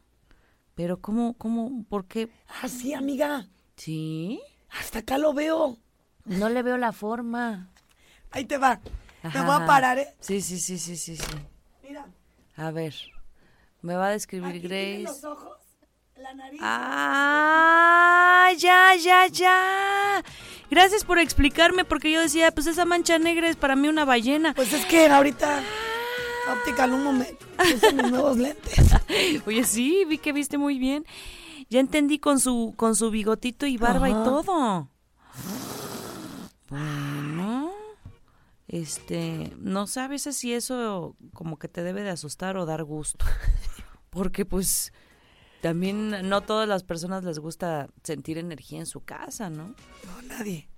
Pero 0.74 1.00
¿cómo, 1.00 1.34
cómo, 1.34 1.84
por 1.88 2.06
qué? 2.06 2.28
Ah, 2.62 2.68
sí, 2.68 2.94
amiga. 2.94 3.48
¿Sí? 3.76 4.40
Hasta 4.70 5.00
acá 5.00 5.18
lo 5.18 5.32
veo. 5.34 5.78
No 6.24 6.48
le 6.48 6.62
veo 6.62 6.76
la 6.76 6.92
forma. 6.92 7.70
Ahí 8.30 8.44
te 8.44 8.58
va. 8.58 8.80
Te 9.32 9.40
voy 9.40 9.56
a 9.62 9.66
parar, 9.66 9.98
¿eh? 9.98 10.14
Sí, 10.20 10.40
sí, 10.40 10.58
sí, 10.58 10.78
sí, 10.78 10.96
sí, 10.96 11.16
sí. 11.16 11.24
Mira. 11.82 12.06
A 12.56 12.70
ver. 12.70 12.94
Me 13.80 13.94
va 13.96 14.08
a 14.08 14.10
describir 14.10 14.48
Aquí 14.48 14.60
Grace. 14.60 15.02
los 15.02 15.24
ojos, 15.24 15.57
la 16.18 16.34
nariz. 16.34 16.60
Ah, 16.62 18.50
ya, 18.56 18.94
ya, 18.96 19.26
ya. 19.26 20.24
Gracias 20.70 21.04
por 21.04 21.18
explicarme, 21.18 21.84
porque 21.84 22.10
yo 22.10 22.20
decía, 22.20 22.50
pues 22.52 22.66
esa 22.66 22.84
mancha 22.84 23.18
negra 23.18 23.48
es 23.48 23.56
para 23.56 23.76
mí 23.76 23.88
una 23.88 24.04
ballena. 24.04 24.54
Pues 24.54 24.72
es 24.72 24.84
que 24.86 25.06
ahorita 25.06 25.62
óptica 26.52 26.86
Lumo 26.86 27.12
me 27.12 27.36
mis 27.94 28.10
nuevos 28.10 28.36
lentes. 28.36 28.78
Oye, 29.46 29.64
sí, 29.64 30.04
vi 30.06 30.18
que 30.18 30.32
viste 30.32 30.58
muy 30.58 30.78
bien. 30.78 31.04
Ya 31.70 31.80
entendí 31.80 32.18
con 32.18 32.40
su 32.40 32.74
con 32.76 32.96
su 32.96 33.10
bigotito 33.10 33.66
y 33.66 33.76
barba 33.76 34.08
y 34.08 34.12
todo. 34.12 34.88
Bueno, 36.68 37.72
este, 38.66 39.52
no 39.58 39.86
veces 40.08 40.36
si 40.36 40.52
eso 40.52 41.16
como 41.32 41.58
que 41.58 41.68
te 41.68 41.82
debe 41.82 42.02
de 42.02 42.10
asustar 42.10 42.56
o 42.56 42.66
dar 42.66 42.84
gusto. 42.84 43.24
Porque 44.10 44.44
pues 44.44 44.92
también 45.60 46.28
no 46.28 46.40
todas 46.42 46.68
las 46.68 46.84
personas 46.84 47.24
les 47.24 47.38
gusta 47.38 47.88
sentir 48.04 48.38
energía 48.38 48.78
en 48.78 48.86
su 48.86 49.00
casa, 49.00 49.50
¿no? 49.50 49.74
No, 50.04 50.22
nadie. 50.26 50.68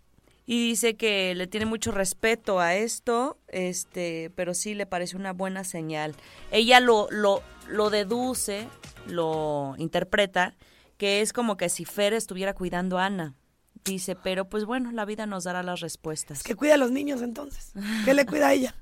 Y 0.47 0.71
dice 0.71 0.97
que 0.97 1.35
le 1.35 1.47
tiene 1.47 1.67
mucho 1.67 1.93
respeto 1.93 2.59
a 2.59 2.75
esto, 2.75 3.39
este, 3.49 4.33
pero 4.35 4.53
sí 4.55 4.75
le 4.75 4.87
parece 4.87 5.17
una 5.17 5.33
buena 5.33 5.63
señal. 5.63 6.17
Ella 6.51 6.81
lo, 6.81 7.09
lo, 7.11 7.43
lo 7.69 7.89
deduce, 7.91 8.67
lo 9.07 9.75
interpreta, 9.79 10.57
que 10.97 11.21
es 11.21 11.33
como 11.33 11.57
que 11.57 11.69
si 11.69 11.85
Fer 11.85 12.15
estuviera 12.15 12.55
cuidando 12.55 12.99
a 12.99 13.07
Ana. 13.07 13.37
Dice, 13.85 14.17
pero 14.17 14.49
pues 14.49 14.65
bueno, 14.65 14.93
la 14.93 15.05
vida 15.05 15.25
nos 15.25 15.45
dará 15.45 15.63
las 15.63 15.81
respuestas. 15.81 16.43
Que 16.43 16.55
cuida 16.55 16.75
a 16.75 16.79
los 16.79 16.91
niños 16.91 17.23
entonces. 17.23 17.73
¿Qué 18.05 18.13
le 18.13 18.27
cuida 18.27 18.49
a 18.49 18.53
ella? 18.53 18.75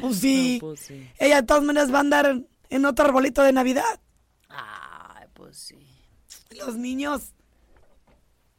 Pues 0.00 0.18
sí. 0.18 0.58
pues 0.60 0.80
sí. 0.80 1.08
Ella 1.18 1.40
de 1.40 1.46
todas 1.46 1.62
maneras 1.62 1.92
va 1.92 1.98
a 1.98 2.00
andar 2.00 2.42
en 2.70 2.84
otro 2.84 3.06
arbolito 3.06 3.42
de 3.42 3.52
Navidad. 3.52 4.00
Ay, 4.48 5.26
pues 5.34 5.56
sí. 5.56 5.76
Los 6.58 6.76
niños. 6.76 7.32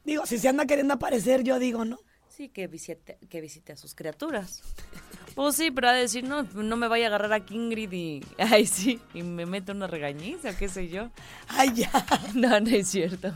Digo, 0.04 0.26
si 0.26 0.38
se 0.38 0.48
anda 0.50 0.66
queriendo 0.66 0.94
aparecer, 0.96 1.44
yo 1.44 1.60
digo, 1.60 1.86
¿no? 1.86 2.00
Sí, 2.30 2.50
que 2.50 2.68
visite, 2.68 3.18
que 3.30 3.40
visite 3.40 3.74
a 3.74 3.78
sus 3.78 3.96
criaturas. 3.96 4.62
Pues 5.36 5.56
sí, 5.56 5.72
pero 5.72 5.90
a 5.90 5.94
decir, 5.94 6.24
no, 6.26 6.44
no 6.44 6.76
me 6.76 6.88
vaya 6.88 7.06
a 7.06 7.08
agarrar 7.08 7.32
a 7.34 7.46
Kingrid 7.46 7.92
y. 7.94 8.26
Ay, 8.38 8.66
sí, 8.66 9.00
y 9.14 9.24
me 9.24 9.46
mete 9.46 9.72
una 9.72 9.88
regañiza, 9.88 10.58
qué 10.58 10.68
sé 10.68 10.90
yo. 10.90 11.10
Ay, 11.48 11.74
ya. 11.74 11.92
No, 12.36 12.60
no 12.60 12.70
es 12.70 12.90
cierto. 12.90 13.34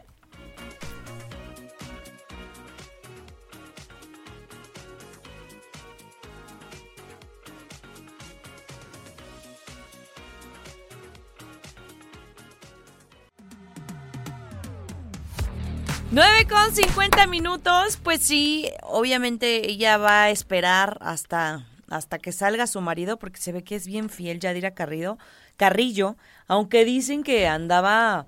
9 16.11 16.47
con 16.49 16.73
50 16.73 17.27
minutos, 17.27 17.99
pues 18.01 18.23
sí, 18.23 18.67
obviamente 18.81 19.69
ella 19.69 19.97
va 19.97 20.23
a 20.23 20.29
esperar 20.31 20.97
hasta, 21.01 21.67
hasta 21.87 22.17
que 22.17 22.31
salga 22.31 22.65
su 22.65 22.81
marido, 22.81 23.17
porque 23.17 23.39
se 23.39 23.51
ve 23.51 23.63
que 23.63 23.75
es 23.75 23.85
bien 23.85 24.09
fiel, 24.09 24.39
Yadira 24.39 24.71
Carrillo, 24.71 25.19
Carrillo, 25.55 26.15
aunque 26.47 26.83
dicen 26.83 27.21
que 27.21 27.47
andaba 27.47 28.25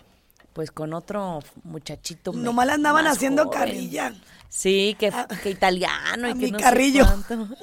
pues 0.54 0.70
con 0.70 0.94
otro 0.94 1.40
muchachito. 1.64 2.34
Nomás 2.34 2.68
le 2.68 2.74
andaban 2.74 3.08
haciendo 3.08 3.50
carrilla. 3.50 4.14
Sí, 4.48 4.96
que, 5.00 5.08
ah, 5.08 5.28
que 5.42 5.50
italiano 5.50 6.30
y 6.30 6.38
que 6.38 6.52
no 6.52 6.60
Carrillo. 6.60 7.06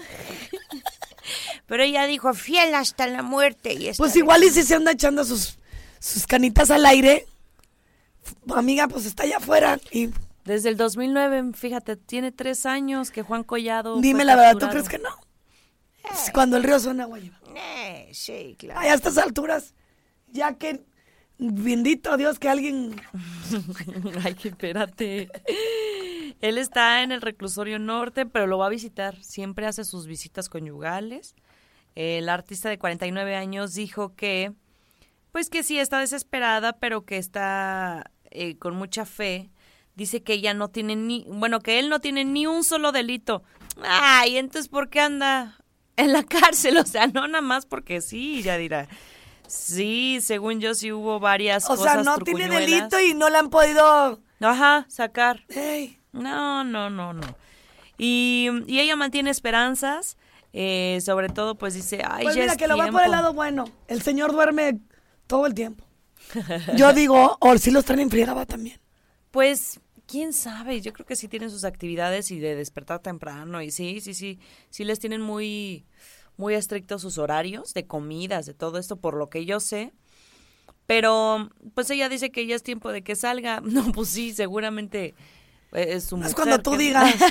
Pero 1.67 1.83
ella 1.83 2.07
dijo, 2.07 2.35
fiel 2.35 2.75
hasta 2.75 3.07
la 3.07 3.23
muerte. 3.23 3.75
Y 3.75 3.93
Pues 3.93 4.17
igual 4.17 4.43
y 4.43 4.51
si 4.51 4.65
se 4.65 4.75
anda 4.75 4.93
echando 4.93 5.23
sus, 5.25 5.59
sus 6.01 6.27
canitas 6.27 6.71
al 6.71 6.87
aire, 6.87 7.27
amiga, 8.55 8.89
pues 8.89 9.07
está 9.07 9.25
allá 9.25 9.39
afuera 9.39 9.79
y 9.91 10.11
Desde 10.45 10.69
el 10.71 10.77
2009, 10.77 11.53
fíjate, 11.55 11.97
tiene 11.97 12.33
tres 12.33 12.67
años 12.67 13.11
que 13.11 13.23
Juan 13.23 13.45
Collado. 13.45 14.01
dime 14.01 14.21
fue 14.21 14.25
la 14.25 14.37
verdad, 14.37 14.59
¿tú 14.59 14.69
crees 14.69 14.89
que 14.89 14.99
no? 14.99 15.11
Cuando 16.33 16.57
el 16.57 16.63
río 16.63 16.81
suena 16.81 17.05
agua 17.05 17.19
lleva. 17.19 17.39
Eh, 17.55 18.09
sí, 18.13 18.57
claro. 18.59 18.81
Ay, 18.81 18.89
a 18.89 18.95
estas 18.95 19.19
alturas, 19.19 19.75
ya 20.29 20.55
que 20.55 20.83
bendito 21.39 22.17
Dios 22.17 22.39
que 22.39 22.49
alguien 22.49 23.01
Ay, 24.25 24.35
que 24.35 24.49
espérate. 24.49 25.29
Él 26.41 26.59
está 26.59 27.03
en 27.03 27.13
el 27.13 27.21
reclusorio 27.21 27.79
norte, 27.79 28.27
pero 28.27 28.47
lo 28.47 28.59
va 28.59 28.67
a 28.67 28.71
visitar. 28.71 29.23
Siempre 29.23 29.67
hace 29.67 29.85
sus 29.85 30.07
visitas 30.07 30.49
conyugales. 30.49 31.35
El 31.95 32.29
artista 32.29 32.69
de 32.69 32.79
49 32.79 33.35
años 33.35 33.75
dijo 33.75 34.15
que, 34.15 34.53
pues 35.33 35.51
que 35.51 35.65
sí, 35.65 35.79
está 35.79 35.99
desesperada, 35.99 36.75
pero 36.75 37.05
que 37.05 37.17
está 37.17 38.13
eh, 38.31 38.57
con 38.59 38.75
mucha 38.77 39.05
fe. 39.05 39.51
Dice 39.95 40.23
que 40.23 40.35
ella 40.35 40.55
no 40.55 40.69
tiene 40.69 40.95
ni, 40.97 41.25
bueno, 41.29 41.61
que 41.61 41.79
él 41.79 41.89
no 41.89 42.01
tiene 42.01 42.25
ni 42.25 42.47
un 42.47 42.63
solo 42.65 42.93
delito. 42.93 43.43
Ay, 43.83 44.37
entonces, 44.37 44.69
¿por 44.69 44.91
qué 44.91 45.01
anda 45.01 45.59
en 45.97 46.13
la 46.13 46.23
cárcel? 46.25 46.77
O 46.79 46.87
sea, 46.87 47.07
no 47.09 47.27
nada 47.27 47.43
más 47.43 47.67
porque 47.67 48.01
sí, 48.01 48.43
ya 48.43 48.57
dirá. 48.57 48.89
Sí, 49.49 50.19
según 50.21 50.61
yo 50.61 50.75
sí 50.75 50.93
hubo 50.93 51.21
varias 51.21 51.65
O 51.65 51.69
cosas 51.69 51.93
sea, 51.95 52.03
no 52.03 52.19
tiene 52.19 52.49
delito 52.49 53.01
y 53.01 53.15
no 53.15 53.29
le 53.31 53.39
han 53.39 53.51
podido. 53.51 54.21
Ajá, 54.41 54.87
sacar. 54.89 55.45
Ey, 55.49 55.99
No, 56.13 56.63
no, 56.65 56.91
no, 56.91 57.13
no. 57.13 57.27
Y, 57.97 58.49
y 58.67 58.79
ella 58.79 58.95
mantiene 58.95 59.31
esperanzas, 59.31 60.17
eh, 60.53 61.01
sobre 61.05 61.29
todo 61.29 61.57
pues 61.57 61.75
dice, 61.75 62.03
ay, 62.09 62.23
pues 62.25 62.37
ya 62.37 62.43
mira, 62.43 62.53
es 62.53 62.59
que 62.59 62.69
lo 62.69 62.77
va 62.77 62.85
por 62.87 63.01
el 63.01 63.07
tiempo". 63.07 63.11
lado 63.11 63.33
bueno. 63.33 63.65
El 63.89 64.03
señor 64.03 64.33
duerme 64.33 64.79
todo 65.27 65.47
el 65.47 65.55
tiempo. 65.55 65.85
Yo 66.77 66.93
digo, 66.93 67.37
o 67.41 67.59
si 67.59 67.71
los 67.71 67.85
traen 67.85 68.01
en 68.01 68.11
friega 68.11 68.35
va 68.35 68.47
también. 68.47 68.81
Pues, 69.31 69.81
quién 70.07 70.33
sabe, 70.33 70.81
yo 70.81 70.93
creo 70.93 71.07
que 71.07 71.17
sí 71.17 71.29
tienen 71.29 71.51
sus 71.51 71.65
actividades 71.65 72.31
y 72.31 72.39
de 72.41 72.55
despertar 72.55 73.01
temprano 73.01 73.63
y 73.63 73.71
sí, 73.71 74.01
sí, 74.01 74.15
sí, 74.15 74.39
sí 74.71 74.85
les 74.85 74.99
tienen 74.99 75.21
muy, 75.21 75.85
muy 76.37 76.55
estrictos 76.55 77.03
sus 77.03 77.19
horarios 77.19 77.75
de 77.75 77.87
comidas, 77.87 78.47
de 78.47 78.55
todo 78.55 78.79
esto, 78.79 78.97
por 78.97 79.15
lo 79.15 79.29
que 79.29 79.45
yo 79.45 79.61
sé. 79.61 79.93
Pero, 80.87 81.51
pues 81.75 81.91
ella 81.91 82.09
dice 82.09 82.31
que 82.31 82.47
ya 82.47 82.57
es 82.57 82.63
tiempo 82.63 82.91
de 82.91 83.03
que 83.03 83.15
salga. 83.15 83.61
No, 83.65 83.93
pues 83.93 84.09
sí, 84.09 84.33
seguramente 84.33 85.15
eh, 85.73 85.87
es 85.91 86.05
su 86.05 86.17
Es 86.23 86.35
cuando 86.35 86.59
tú 86.61 86.77
digas. 86.77 87.15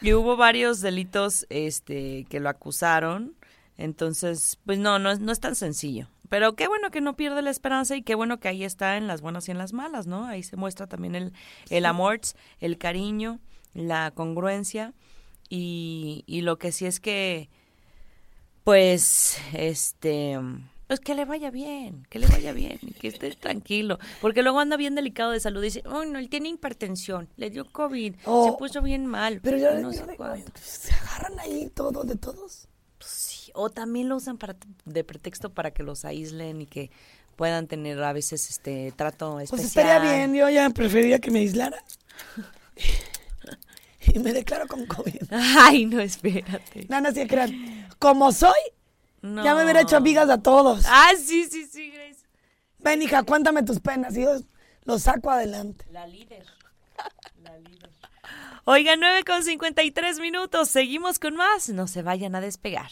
Y 0.00 0.12
hubo 0.12 0.36
varios 0.36 0.80
delitos 0.80 1.44
este, 1.50 2.24
que 2.30 2.38
lo 2.38 2.48
acusaron. 2.48 3.34
Entonces, 3.78 4.58
pues 4.66 4.78
no, 4.78 4.98
no 4.98 5.10
es, 5.10 5.20
no 5.20 5.32
es 5.32 5.40
tan 5.40 5.54
sencillo. 5.54 6.08
Pero 6.28 6.54
qué 6.54 6.68
bueno 6.68 6.90
que 6.90 7.00
no 7.00 7.16
pierde 7.16 7.40
la 7.40 7.48
esperanza 7.50 7.96
y 7.96 8.02
qué 8.02 8.14
bueno 8.14 8.38
que 8.38 8.48
ahí 8.48 8.62
está 8.64 8.98
en 8.98 9.06
las 9.06 9.22
buenas 9.22 9.48
y 9.48 9.52
en 9.52 9.56
las 9.58 9.72
malas, 9.72 10.06
¿no? 10.06 10.26
Ahí 10.26 10.42
se 10.42 10.56
muestra 10.56 10.86
también 10.86 11.14
el, 11.14 11.32
el 11.70 11.86
amor, 11.86 12.20
el 12.60 12.76
cariño, 12.76 13.40
la 13.72 14.10
congruencia. 14.10 14.92
Y, 15.48 16.24
y 16.26 16.42
lo 16.42 16.58
que 16.58 16.72
sí 16.72 16.84
es 16.84 17.00
que, 17.00 17.48
pues, 18.64 19.38
este, 19.54 20.38
pues 20.86 21.00
que 21.00 21.14
le 21.14 21.24
vaya 21.24 21.50
bien, 21.50 22.06
que 22.10 22.18
le 22.18 22.26
vaya 22.26 22.52
bien, 22.52 22.78
que 23.00 23.08
esté 23.08 23.30
tranquilo. 23.36 23.98
Porque 24.20 24.42
luego 24.42 24.60
anda 24.60 24.76
bien 24.76 24.94
delicado 24.94 25.30
de 25.30 25.40
salud. 25.40 25.62
Dice, 25.62 25.82
oh, 25.86 26.04
no, 26.04 26.18
él 26.18 26.28
tiene 26.28 26.50
hipertensión, 26.50 27.28
le 27.36 27.48
dio 27.50 27.64
COVID, 27.70 28.14
se 28.16 28.20
Oh. 28.26 28.56
puso 28.58 28.82
bien 28.82 29.06
mal. 29.06 29.40
Pero 29.42 29.56
yo, 29.56 29.72
no 29.78 29.92
sé 29.92 30.04
cuánto. 30.16 30.52
se 30.62 30.92
agarran 30.92 31.38
ahí 31.40 31.70
todo 31.74 32.04
de 32.04 32.16
todos. 32.16 32.68
Sí, 33.58 33.62
o 33.62 33.70
también 33.70 34.08
lo 34.08 34.16
usan 34.16 34.38
para 34.38 34.56
de 34.84 35.04
pretexto 35.04 35.50
para 35.50 35.72
que 35.72 35.82
los 35.82 36.04
aíslen 36.04 36.62
y 36.62 36.66
que 36.66 36.90
puedan 37.36 37.66
tener 37.66 38.02
a 38.02 38.12
veces 38.12 38.50
este 38.50 38.92
trato 38.96 39.40
especial. 39.40 39.58
Pues 39.58 39.68
estaría 39.68 39.98
bien, 39.98 40.34
yo 40.34 40.48
ya 40.48 40.68
preferiría 40.70 41.18
que 41.18 41.30
me 41.30 41.40
aislaran. 41.40 41.80
y 44.14 44.18
me 44.18 44.32
declaro 44.32 44.66
con 44.66 44.86
COVID. 44.86 45.22
Ay, 45.30 45.86
no, 45.86 46.00
espérate. 46.00 46.86
No, 46.88 47.00
no 47.00 47.12
se 47.12 47.26
crean. 47.26 47.88
Como 47.98 48.32
soy, 48.32 48.58
No. 49.22 49.44
ya 49.44 49.54
me 49.54 49.64
hubiera 49.64 49.80
hecho 49.82 49.96
amigas 49.96 50.28
a 50.30 50.42
todos. 50.42 50.84
Ah, 50.86 51.12
sí, 51.18 51.46
sí, 51.50 51.66
sí, 51.66 51.90
Grace. 51.90 52.24
Ven, 52.78 53.02
hija, 53.02 53.22
cuéntame 53.24 53.62
tus 53.62 53.80
penas 53.80 54.16
y 54.16 54.22
yo 54.22 54.40
los 54.84 55.02
saco 55.02 55.30
adelante. 55.30 55.84
La 55.90 56.06
líder. 56.06 56.46
La 57.42 57.58
líder. 57.58 57.90
Oiga, 58.64 58.96
9 58.96 59.24
con 59.24 59.42
53 59.42 60.20
minutos. 60.20 60.68
Seguimos 60.68 61.18
con 61.18 61.34
más. 61.36 61.68
No 61.70 61.86
se 61.86 62.02
vayan 62.02 62.34
a 62.34 62.40
despegar. 62.40 62.90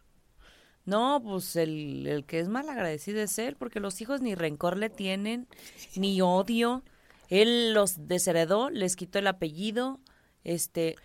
No, 0.85 1.21
pues 1.23 1.55
el, 1.55 2.05
el 2.05 2.25
que 2.25 2.39
es 2.39 2.47
malagradecido 2.47 3.19
es 3.21 3.37
él, 3.39 3.55
porque 3.55 3.79
los 3.79 4.01
hijos 4.01 4.21
ni 4.21 4.35
rencor 4.35 4.77
le 4.77 4.89
tienen, 4.89 5.47
ni 5.95 6.21
odio. 6.21 6.83
Él 7.29 7.73
los 7.73 8.07
desheredó, 8.07 8.69
les 8.69 8.95
quitó 8.95 9.17
el 9.17 9.27
apellido, 9.27 9.99
este... 10.45 10.95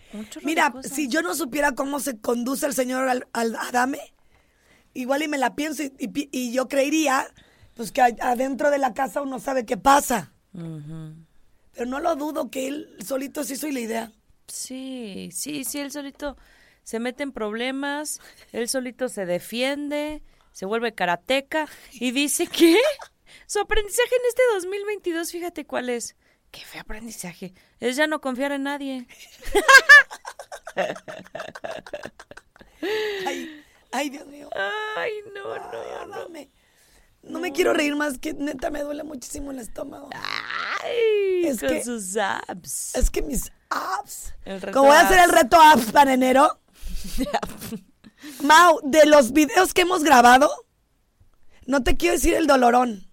Mira, 0.44 0.72
si 0.84 1.08
yo 1.08 1.22
no 1.22 1.34
supiera 1.34 1.72
cómo 1.72 1.98
se 1.98 2.18
conduce 2.20 2.66
el 2.66 2.74
señor 2.74 3.08
al, 3.08 3.26
al 3.32 3.56
Adame, 3.56 3.98
igual 4.94 5.22
y 5.24 5.28
me 5.28 5.38
la 5.38 5.56
pienso 5.56 5.82
y, 5.82 5.92
y 5.98 6.08
pi- 6.08 6.28
y 6.30 6.52
yo 6.52 6.68
creería 6.68 7.26
pues 7.74 7.90
que 7.90 8.00
adentro 8.02 8.70
de 8.70 8.78
la 8.78 8.94
casa 8.94 9.22
uno 9.22 9.40
sabe 9.40 9.64
qué 9.66 9.76
pasa. 9.76 10.32
Pero 10.52 11.86
no 11.86 11.98
lo 12.00 12.14
dudo 12.16 12.50
que 12.50 12.68
él 12.68 12.96
solito 13.04 13.42
se 13.42 13.54
hizo 13.54 13.68
la 13.68 13.80
idea. 13.80 14.12
Sí, 14.46 15.30
sí, 15.32 15.64
sí, 15.64 15.78
él 15.80 15.90
solito 15.90 16.36
se 16.82 16.98
mete 16.98 17.22
en 17.22 17.32
problemas, 17.32 18.20
él 18.52 18.68
solito 18.68 19.08
se 19.08 19.24
defiende, 19.26 20.22
se 20.52 20.66
vuelve 20.66 20.92
karateca 20.94 21.68
y 21.92 22.10
dice 22.10 22.46
que 22.46 22.76
Su 23.46 23.60
aprendizaje 23.60 24.08
en 24.16 24.28
este 24.28 24.42
2022, 24.54 25.30
fíjate 25.30 25.64
cuál 25.64 25.88
es. 25.88 26.16
¿Qué 26.50 26.64
fue 26.64 26.80
aprendizaje? 26.80 27.54
Es 27.78 27.96
ya 27.96 28.06
no 28.06 28.20
confiar 28.20 28.52
en 28.52 28.64
nadie. 28.64 29.06
Ay, 33.26 33.62
ay, 33.92 34.10
Dios 34.10 34.26
mío. 34.26 34.48
Ay, 34.96 35.10
no, 35.34 35.56
no, 35.56 36.06
no. 36.06 36.16
No 36.22 36.28
me, 36.30 36.50
no 37.22 37.38
me 37.40 37.52
quiero 37.52 37.72
reír 37.74 37.94
más, 37.94 38.18
que 38.18 38.32
neta 38.32 38.70
me 38.70 38.80
duele 38.82 39.04
muchísimo 39.04 39.50
el 39.50 39.58
estómago. 39.58 40.08
Ay, 40.82 41.46
Es 41.46 41.60
con 41.60 41.68
que- 41.68 41.84
sus 41.84 42.16
abs. 42.16 42.94
Es 42.94 43.10
que 43.10 43.22
mis 43.22 43.52
abs. 43.68 44.32
Como 44.72 44.88
voy 44.88 44.96
a 44.96 45.00
hacer 45.02 45.18
el 45.20 45.30
reto 45.30 45.60
abs 45.60 45.92
para 45.92 46.14
enero. 46.14 46.58
Mau, 48.42 48.80
de 48.82 49.06
los 49.06 49.32
videos 49.32 49.72
que 49.74 49.82
hemos 49.82 50.02
grabado, 50.02 50.50
no 51.66 51.82
te 51.82 51.96
quiero 51.96 52.14
decir 52.14 52.34
el 52.34 52.46
dolorón. 52.46 53.09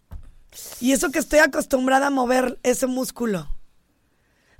Y 0.79 0.91
eso 0.91 1.11
que 1.11 1.19
estoy 1.19 1.39
acostumbrada 1.39 2.07
a 2.07 2.09
mover 2.09 2.59
ese 2.63 2.87
músculo. 2.87 3.47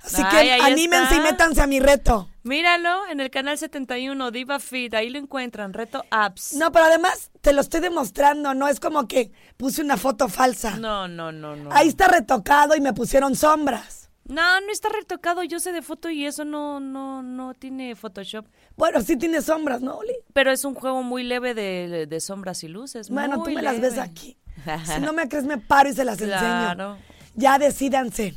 Así 0.00 0.22
Ay, 0.24 0.46
que 0.46 0.52
anímense 0.62 1.16
y 1.16 1.20
métanse 1.20 1.60
a 1.60 1.66
mi 1.66 1.80
reto. 1.80 2.28
Míralo 2.44 3.06
en 3.10 3.20
el 3.20 3.30
canal 3.30 3.58
71, 3.58 4.30
Diva 4.30 4.58
Fit, 4.58 4.94
ahí 4.94 5.10
lo 5.10 5.18
encuentran, 5.18 5.72
reto 5.72 6.04
abs. 6.10 6.54
No, 6.54 6.72
pero 6.72 6.86
además 6.86 7.30
te 7.40 7.52
lo 7.52 7.60
estoy 7.60 7.80
demostrando, 7.80 8.54
no 8.54 8.68
es 8.68 8.80
como 8.80 9.06
que 9.06 9.32
puse 9.56 9.82
una 9.82 9.96
foto 9.96 10.28
falsa. 10.28 10.76
no, 10.76 11.08
no, 11.08 11.30
no. 11.32 11.56
no. 11.56 11.70
Ahí 11.72 11.88
está 11.88 12.08
retocado 12.08 12.74
y 12.74 12.80
me 12.80 12.94
pusieron 12.94 13.34
sombras. 13.34 14.08
No, 14.24 14.60
no 14.60 14.70
está 14.70 14.88
retocado, 14.90 15.42
yo 15.42 15.58
sé 15.58 15.72
de 15.72 15.82
foto 15.82 16.10
y 16.10 16.26
eso 16.26 16.44
no, 16.44 16.80
no, 16.80 17.22
no 17.22 17.54
tiene 17.54 17.96
Photoshop. 17.96 18.46
Bueno, 18.76 19.00
sí 19.00 19.16
tiene 19.16 19.42
sombras, 19.42 19.80
¿no, 19.80 19.96
Oli? 19.96 20.14
Pero 20.34 20.50
es 20.50 20.64
un 20.64 20.74
juego 20.74 21.02
muy 21.02 21.24
leve 21.24 21.54
de, 21.54 22.06
de 22.06 22.20
sombras 22.20 22.62
y 22.62 22.68
luces. 22.68 23.10
Bueno, 23.10 23.36
tú 23.36 23.44
muy 23.44 23.56
me 23.56 23.62
las 23.62 23.80
ves 23.80 23.98
aquí. 23.98 24.37
Si 24.84 25.00
no 25.00 25.12
me 25.12 25.28
crees, 25.28 25.44
me 25.44 25.58
paro 25.58 25.88
y 25.88 25.94
se 25.94 26.04
las 26.04 26.18
Claro. 26.18 26.92
enseño. 26.94 26.98
Ya 27.34 27.58
decídanse. 27.58 28.34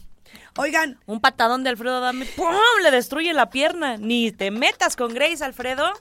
Oigan, 0.58 1.00
Un 1.06 1.22
patadón 1.22 1.64
de 1.64 1.70
Alfredo 1.70 2.02
Dame, 2.02 2.26
¡pum! 2.26 2.54
Le 2.84 2.92
destruye 2.92 3.34
la 3.34 3.50
pierna. 3.50 3.98
Ni 3.98 4.32
te 4.32 4.52
metas 4.52 4.96
con 4.96 5.14
Grace, 5.14 5.44
Alfredo. 5.44 5.92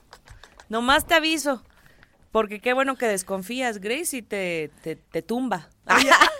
Nomás 0.69 1.05
te 1.07 1.13
aviso. 1.15 1.63
Porque 2.31 2.59
qué 2.61 2.73
bueno 2.73 2.95
que 2.95 3.07
desconfías, 3.07 3.79
Grace, 3.79 4.17
y 4.17 4.21
te, 4.21 4.71
te, 4.83 4.95
te 4.95 5.21
tumba. 5.21 5.69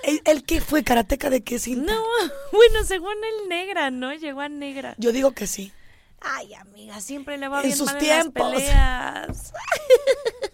¿el, 0.04 0.22
el 0.26 0.44
qué 0.44 0.62
fue? 0.62 0.84
¿Karateca 0.84 1.30
de 1.30 1.44
qué 1.44 1.60
cinta? 1.60 1.94
No, 1.94 2.02
bueno, 2.54 2.86
según 2.86 3.12
el 3.42 3.50
negra, 3.50 3.92
¿no? 3.92 4.14
Llegó 4.14 4.40
a 4.42 4.48
negra. 4.50 4.96
Yo 4.98 5.12
digo 5.12 5.32
que 5.32 5.48
sí. 5.48 5.74
Ay, 6.22 6.54
amiga, 6.54 7.02
siempre 7.02 7.38
le 7.38 7.48
va 7.48 7.58
En 7.62 7.66
bien 7.68 7.78
sus 7.78 7.88
mal 7.88 7.98
tiempos. 7.98 8.54
en 8.54 8.54
las 8.54 8.62
peleas. 8.64 9.54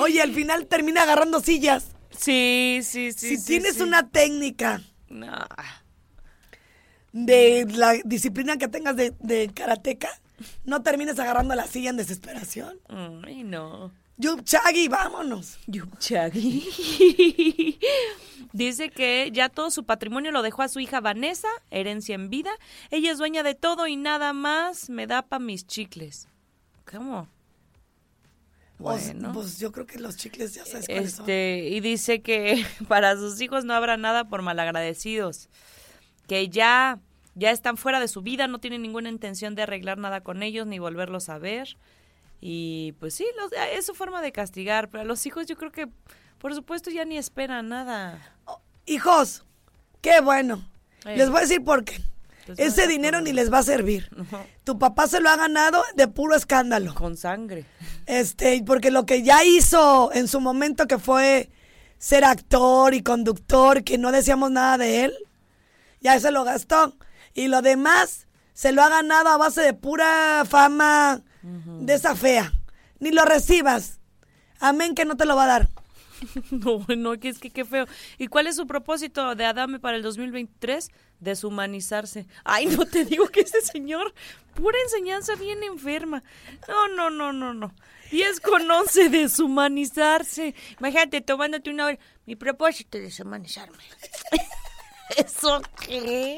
Oye, 0.00 0.20
al 0.22 0.32
final 0.32 0.66
termina 0.66 1.02
agarrando 1.02 1.40
sillas. 1.40 1.86
Sí, 2.10 2.80
sí, 2.82 3.12
sí. 3.12 3.28
si 3.30 3.36
sí, 3.38 3.44
tienes 3.46 3.76
sí. 3.76 3.82
una 3.82 4.08
técnica 4.08 4.82
No. 5.08 5.32
de 7.12 7.66
la 7.70 7.94
disciplina 8.04 8.56
que 8.58 8.68
tengas 8.68 8.96
de, 8.96 9.14
de 9.20 9.50
karateca, 9.54 10.08
no 10.64 10.82
termines 10.82 11.18
agarrando 11.18 11.54
la 11.54 11.66
silla 11.66 11.90
en 11.90 11.96
desesperación. 11.96 12.78
Ay, 13.24 13.44
no. 13.44 13.92
Yup, 14.18 14.44
Chagui, 14.44 14.88
vámonos. 14.88 15.58
Yuchagui. 15.66 16.68
Dice 18.52 18.90
que 18.90 19.30
ya 19.32 19.48
todo 19.48 19.70
su 19.70 19.84
patrimonio 19.84 20.30
lo 20.30 20.42
dejó 20.42 20.62
a 20.62 20.68
su 20.68 20.78
hija 20.80 21.00
Vanessa, 21.00 21.48
herencia 21.70 22.14
en 22.14 22.28
vida. 22.28 22.50
Ella 22.90 23.10
es 23.12 23.18
dueña 23.18 23.42
de 23.42 23.54
todo 23.54 23.86
y 23.86 23.96
nada 23.96 24.32
más 24.32 24.90
me 24.90 25.06
da 25.06 25.22
pa' 25.22 25.38
mis 25.38 25.66
chicles. 25.66 26.28
¿Cómo? 26.90 27.28
Pues- 28.82 29.04
Bueno. 29.12 29.32
Pues, 29.32 29.58
yo 29.58 29.72
creo 29.72 29.86
que 29.86 29.98
los 29.98 30.16
chicles 30.16 30.54
ya 30.54 30.64
sabes 30.66 30.86
cuáles 30.86 31.12
son. 31.12 31.22
Este, 31.24 31.68
y 31.70 31.80
dice 31.80 32.20
que 32.22 32.64
para 32.88 33.16
sus 33.16 33.40
hijos 33.40 33.64
no 33.64 33.74
habrá 33.74 33.96
nada 33.96 34.28
por 34.28 34.42
malagradecidos. 34.42 35.48
Que 36.26 36.48
ya, 36.48 36.98
ya 37.34 37.50
están 37.50 37.76
fuera 37.76 38.00
de 38.00 38.08
su 38.08 38.22
vida, 38.22 38.46
no 38.46 38.58
tienen 38.58 38.82
ninguna 38.82 39.08
intención 39.08 39.54
de 39.54 39.62
arreglar 39.62 39.98
nada 39.98 40.22
con 40.22 40.42
ellos 40.42 40.66
ni 40.66 40.78
volverlos 40.78 41.28
a 41.28 41.38
ver. 41.38 41.76
Y 42.40 42.92
pues 42.98 43.14
sí, 43.14 43.26
los- 43.36 43.52
es 43.72 43.86
su 43.86 43.94
forma 43.94 44.20
de 44.22 44.32
castigar, 44.32 44.88
pero 44.90 45.02
a 45.02 45.04
los 45.04 45.24
hijos 45.26 45.46
yo 45.46 45.56
creo 45.56 45.70
que, 45.72 45.88
por 46.38 46.54
supuesto, 46.54 46.90
ya 46.90 47.04
ni 47.04 47.16
esperan 47.18 47.68
nada. 47.68 48.36
Hijos, 48.86 49.44
qué 50.00 50.20
bueno. 50.20 50.68
Eh. 51.04 51.16
Les 51.16 51.28
voy 51.30 51.38
a 51.38 51.42
decir 51.42 51.62
por 51.64 51.84
qué. 51.84 52.00
Pues 52.46 52.58
Ese 52.58 52.86
dinero 52.86 53.20
ni 53.20 53.32
les 53.32 53.52
va 53.52 53.58
a 53.58 53.62
servir. 53.62 54.08
Tu 54.64 54.78
papá 54.78 55.06
se 55.06 55.20
lo 55.20 55.30
ha 55.30 55.36
ganado 55.36 55.82
de 55.94 56.08
puro 56.08 56.34
escándalo. 56.34 56.94
Con 56.94 57.16
sangre. 57.16 57.64
Este, 58.06 58.62
porque 58.66 58.90
lo 58.90 59.06
que 59.06 59.22
ya 59.22 59.44
hizo 59.44 60.10
en 60.12 60.28
su 60.28 60.40
momento 60.40 60.86
que 60.86 60.98
fue 60.98 61.50
ser 61.98 62.24
actor 62.24 62.94
y 62.94 63.02
conductor, 63.02 63.84
que 63.84 63.98
no 63.98 64.10
decíamos 64.10 64.50
nada 64.50 64.78
de 64.78 65.04
él, 65.04 65.14
ya 66.00 66.18
se 66.18 66.32
lo 66.32 66.44
gastó. 66.44 66.96
Y 67.32 67.48
lo 67.48 67.62
demás 67.62 68.26
se 68.54 68.72
lo 68.72 68.82
ha 68.82 68.88
ganado 68.88 69.28
a 69.28 69.36
base 69.36 69.62
de 69.62 69.74
pura 69.74 70.44
fama 70.48 71.22
de 71.42 71.94
esa 71.94 72.16
fea. 72.16 72.52
Ni 72.98 73.10
lo 73.10 73.24
recibas. 73.24 74.00
Amén 74.58 74.94
que 74.94 75.04
no 75.04 75.16
te 75.16 75.24
lo 75.24 75.36
va 75.36 75.44
a 75.44 75.48
dar. 75.48 75.68
No, 76.50 76.84
no, 76.96 77.18
que 77.18 77.28
es 77.28 77.38
que 77.38 77.50
qué 77.50 77.64
feo. 77.64 77.86
¿Y 78.18 78.28
cuál 78.28 78.46
es 78.46 78.56
su 78.56 78.66
propósito 78.66 79.34
de 79.34 79.44
Adame 79.44 79.78
para 79.78 79.96
el 79.96 80.02
2023? 80.02 80.90
Deshumanizarse. 81.20 82.26
Ay, 82.44 82.66
no 82.66 82.84
te 82.86 83.04
digo 83.04 83.26
que 83.28 83.40
este 83.40 83.60
señor, 83.60 84.14
pura 84.54 84.78
enseñanza 84.84 85.34
bien 85.36 85.62
enferma. 85.62 86.22
No, 86.68 86.88
no, 86.88 87.10
no, 87.10 87.32
no, 87.32 87.54
no. 87.54 87.74
10 88.10 88.40
con 88.40 88.70
11, 88.70 89.08
deshumanizarse. 89.08 90.54
Imagínate 90.78 91.20
tomándote 91.20 91.70
una 91.70 91.86
hora. 91.86 91.98
Mi 92.26 92.36
propósito 92.36 92.98
es 92.98 93.04
deshumanizarme. 93.04 93.78
¿Eso 95.16 95.62
qué? 95.80 96.36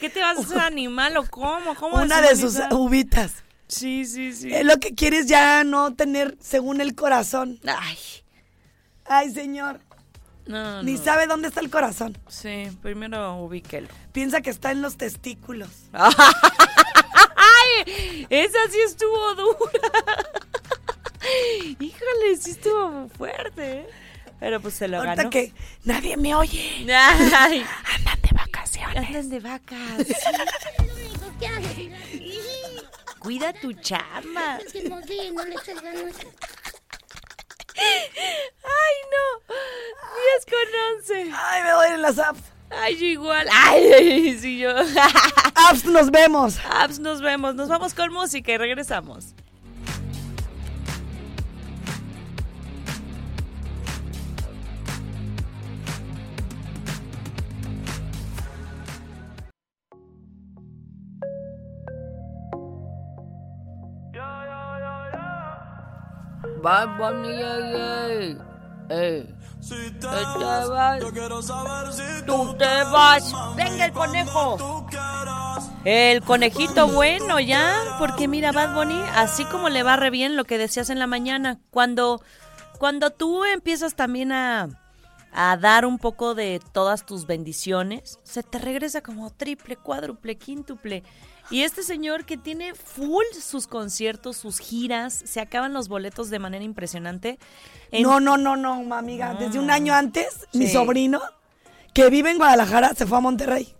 ¿Qué 0.00 0.10
te 0.10 0.20
vas 0.20 0.38
a 0.38 0.40
hacer 0.40 0.58
animal 0.58 1.16
o 1.16 1.26
cómo? 1.28 1.74
¿Cómo 1.76 1.96
Una 2.02 2.20
de 2.20 2.36
sus 2.36 2.58
uvitas. 2.70 3.44
Sí, 3.68 4.04
sí, 4.04 4.32
sí. 4.32 4.52
Eh, 4.52 4.64
lo 4.64 4.78
que 4.78 4.94
quieres 4.94 5.26
ya 5.26 5.64
no 5.64 5.94
tener 5.94 6.36
según 6.40 6.80
el 6.80 6.94
corazón. 6.94 7.58
Ay, 7.64 7.96
Ay, 9.04 9.30
señor. 9.32 9.80
no, 10.46 10.82
Ni 10.82 10.94
no. 10.94 11.04
sabe 11.04 11.26
dónde 11.26 11.48
está 11.48 11.60
el 11.60 11.70
corazón. 11.70 12.16
Sí, 12.28 12.68
primero 12.82 13.36
ubíquelo. 13.36 13.88
Piensa 14.12 14.40
que 14.40 14.50
está 14.50 14.70
en 14.70 14.80
los 14.82 14.96
testículos. 14.96 15.68
¡Ay! 15.92 16.16
Esa 18.30 18.58
sí 18.70 18.78
estuvo 18.86 19.34
dura. 19.34 19.58
Híjole, 21.78 22.36
sí 22.40 22.50
estuvo 22.52 23.08
fuerte. 23.16 23.72
¿eh? 23.80 23.86
Pero 24.40 24.60
pues 24.60 24.74
se 24.74 24.88
lo 24.88 24.96
Ahorita 24.98 25.14
ganó. 25.16 25.30
que 25.30 25.52
nadie 25.84 26.16
me 26.16 26.34
oye. 26.34 26.84
Ay, 26.92 27.64
Andan 27.94 28.20
de 28.22 28.28
vacaciones. 28.32 29.06
andan 29.06 29.28
de 29.28 29.40
vacas. 29.40 29.78
Cuida 33.20 33.52
tu 33.52 33.72
chamba. 33.74 34.58
que 34.72 34.82
no 34.88 34.98
no 34.98 35.44
le 35.44 35.54
echas 35.54 35.80
ganas. 35.80 36.16
10 40.38 40.46
con 40.46 41.24
11. 41.24 41.32
Ay, 41.34 41.62
me 41.62 41.70
duelen 41.70 42.02
las 42.02 42.18
apps. 42.18 42.40
Ay, 42.70 42.96
yo 42.96 43.04
igual. 43.04 43.46
Ay, 43.52 44.38
sí, 44.40 44.58
yo. 44.58 44.70
Apps, 45.68 45.84
nos 45.84 46.10
vemos. 46.10 46.58
Abs, 46.70 46.98
nos 46.98 47.20
vemos. 47.20 47.54
Nos 47.54 47.68
vamos 47.68 47.92
con 47.92 48.12
música 48.12 48.52
y 48.52 48.58
regresamos. 48.58 49.34
Bad 66.62 66.96
Bunny, 66.96 67.28
yeah, 67.28 67.58
yeah. 67.72 68.96
Ey. 68.96 69.41
Tú 70.00 70.08
te 70.08 70.68
vas. 70.68 71.00
Tú 72.26 72.54
te 72.58 72.84
vas. 72.84 73.32
Venga 73.56 73.84
el 73.84 73.92
conejo. 73.92 74.86
El 75.84 76.22
conejito 76.22 76.86
bueno 76.88 77.40
ya, 77.40 77.96
porque 77.98 78.28
mira 78.28 78.52
Bad 78.52 78.74
Bunny, 78.74 79.02
así 79.14 79.44
como 79.46 79.68
le 79.68 79.82
va 79.82 79.96
re 79.96 80.10
bien 80.10 80.36
lo 80.36 80.44
que 80.44 80.56
decías 80.58 80.90
en 80.90 81.00
la 81.00 81.08
mañana, 81.08 81.58
cuando 81.70 82.22
cuando 82.78 83.10
tú 83.10 83.44
empiezas 83.44 83.94
también 83.94 84.32
a 84.32 84.68
a 85.32 85.56
dar 85.56 85.86
un 85.86 85.98
poco 85.98 86.34
de 86.34 86.60
todas 86.72 87.06
tus 87.06 87.26
bendiciones, 87.26 88.18
se 88.22 88.42
te 88.42 88.58
regresa 88.58 89.00
como 89.00 89.30
triple, 89.30 89.76
cuádruple, 89.76 90.36
quíntuple. 90.36 91.02
Y 91.50 91.62
este 91.62 91.82
señor 91.82 92.24
que 92.24 92.36
tiene 92.38 92.74
full 92.74 93.24
sus 93.38 93.66
conciertos, 93.66 94.36
sus 94.36 94.58
giras, 94.58 95.12
se 95.26 95.40
acaban 95.40 95.72
los 95.74 95.88
boletos 95.88 96.30
de 96.30 96.38
manera 96.38 96.64
impresionante. 96.64 97.38
En- 97.90 98.04
No, 98.04 98.20
no, 98.20 98.36
no, 98.36 98.56
no, 98.56 98.94
amiga. 98.94 99.34
Desde 99.34 99.58
un 99.58 99.70
año 99.70 99.92
antes, 99.94 100.46
mi 100.54 100.68
sobrino, 100.68 101.20
que 101.92 102.08
vive 102.08 102.30
en 102.30 102.38
Guadalajara, 102.38 102.94
se 102.94 103.06
fue 103.06 103.18
a 103.18 103.20
Monterrey. 103.20 103.74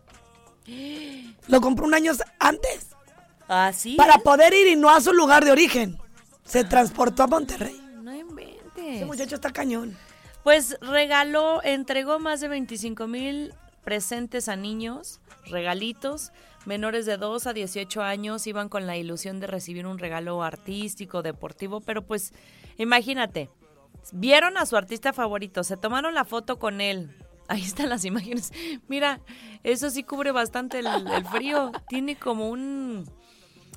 Lo 1.48 1.61
compró 1.61 1.87
un 1.87 1.94
año 1.94 2.12
antes. 2.38 2.88
Así. 3.48 3.96
Para 3.96 4.18
poder 4.18 4.53
ir 4.55 4.66
y 4.68 4.77
no 4.77 4.90
a 4.90 5.01
su 5.01 5.12
lugar 5.12 5.44
de 5.44 5.51
origen. 5.53 5.98
Se 6.44 6.64
transportó 6.64 7.22
a 7.22 7.27
Monterrey. 7.27 7.81
No 8.03 8.14
inventes. 8.14 8.96
Ese 8.96 9.05
muchacho 9.07 9.35
está 9.37 9.51
cañón. 9.51 9.96
Pues 10.42 10.77
regaló, 10.81 11.62
entregó 11.62 12.18
más 12.18 12.40
de 12.40 12.48
25 12.48 13.07
mil 13.07 13.55
presentes 13.85 14.48
a 14.48 14.57
niños, 14.57 15.20
regalitos. 15.46 16.33
Menores 16.64 17.07
de 17.07 17.16
2 17.16 17.46
a 17.48 17.53
18 17.53 18.03
años 18.03 18.46
iban 18.46 18.68
con 18.68 18.87
la 18.87 18.96
ilusión 18.96 19.40
de 19.40 19.48
recibir 19.48 19.87
un 19.87 19.98
regalo 19.98 20.42
artístico, 20.42 21.22
deportivo, 21.22 21.81
pero 21.81 22.03
pues 22.03 22.33
imagínate, 22.79 23.51
vieron 24.12 24.57
a 24.57 24.66
su 24.66 24.77
artista 24.77 25.12
favorito, 25.12 25.64
se 25.64 25.77
tomaron 25.77 26.14
la 26.14 26.25
foto 26.25 26.59
con 26.59 26.81
él. 26.81 27.16
Ahí 27.48 27.62
están 27.62 27.88
las 27.88 28.05
imágenes. 28.05 28.53
Mira, 28.88 29.20
eso 29.62 29.90
sí 29.90 30.05
cubre 30.05 30.33
bastante 30.33 30.79
el, 30.79 30.87
frío. 31.31 31.72
Tiene 31.88 32.16
como 32.16 32.48
un... 32.48 33.05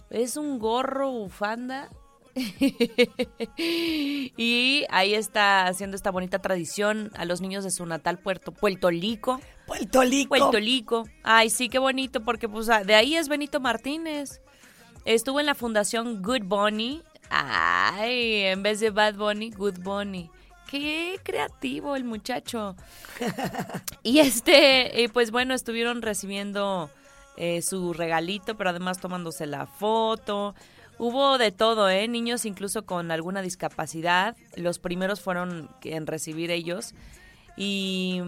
Es 0.10 0.38
un 0.38 0.60
gorro, 0.60 1.12
bufanda. 1.12 1.90
y 3.58 4.86
ahí 4.90 5.14
está 5.14 5.68
haciendo 5.68 5.96
esta 5.96 6.12
bonita 6.12 6.40
tradición 6.40 7.12
a 7.16 7.26
los 7.26 7.42
niños 7.42 7.64
de 7.64 7.72
su 7.72 7.86
natal 7.86 8.20
Puerto, 8.20 8.52
Puerto 8.52 8.90
Rico. 8.90 9.42
Puerto 9.66 10.02
Rico. 10.02 10.30
Puerto 10.30 10.58
Rico. 10.58 11.08
Ay, 11.24 11.50
sí, 11.50 11.70
qué 11.70 11.80
bonito, 11.80 12.24
porque 12.24 12.48
pues 12.48 12.68
de 12.68 12.96
ahí 12.96 13.16
es 13.16 13.28
Benito 13.28 13.60
Martínez. 13.60 14.42
Estuvo 15.06 15.40
en 15.40 15.46
la 15.46 15.56
fundación 15.56 16.22
Good 16.22 16.44
Bunny. 16.44 17.02
Ay, 17.30 18.44
en 18.44 18.64
vez 18.64 18.80
de 18.80 18.90
Bad 18.90 19.16
Bunny, 19.16 19.52
Good 19.52 19.80
Bunny. 19.80 20.30
Qué 20.70 21.20
creativo 21.24 21.96
el 21.96 22.04
muchacho. 22.04 22.76
y 24.04 24.20
este, 24.20 25.10
pues 25.14 25.32
bueno, 25.32 25.54
estuvieron 25.54 26.02
recibiendo 26.02 26.90
eh, 27.38 27.62
su 27.62 27.94
regalito, 27.94 28.56
pero 28.56 28.72
además 28.72 29.00
tomándose 29.00 29.46
la 29.46 29.68
foto. 29.68 30.56
Hubo 30.98 31.38
de 31.38 31.52
todo, 31.52 31.90
¿eh? 31.90 32.08
Niños 32.08 32.46
incluso 32.46 32.86
con 32.86 33.12
alguna 33.12 33.42
discapacidad. 33.42 34.36
Los 34.56 34.80
primeros 34.80 35.22
fueron 35.22 35.70
en 35.84 36.08
recibir 36.08 36.52
ellos. 36.52 36.94
Y, 37.58 38.22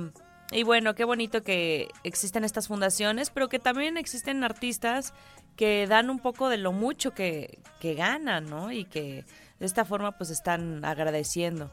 y 0.51 0.63
bueno, 0.63 0.95
qué 0.95 1.03
bonito 1.03 1.43
que 1.43 1.89
existen 2.03 2.43
estas 2.43 2.67
fundaciones, 2.67 3.29
pero 3.29 3.49
que 3.49 3.59
también 3.59 3.97
existen 3.97 4.43
artistas 4.43 5.13
que 5.55 5.87
dan 5.87 6.09
un 6.09 6.19
poco 6.19 6.49
de 6.49 6.57
lo 6.57 6.71
mucho 6.71 7.11
que, 7.13 7.59
que 7.79 7.95
ganan, 7.95 8.49
¿no? 8.49 8.71
Y 8.71 8.85
que 8.85 9.25
de 9.59 9.65
esta 9.65 9.85
forma 9.85 10.17
pues 10.17 10.29
están 10.29 10.85
agradeciendo. 10.85 11.71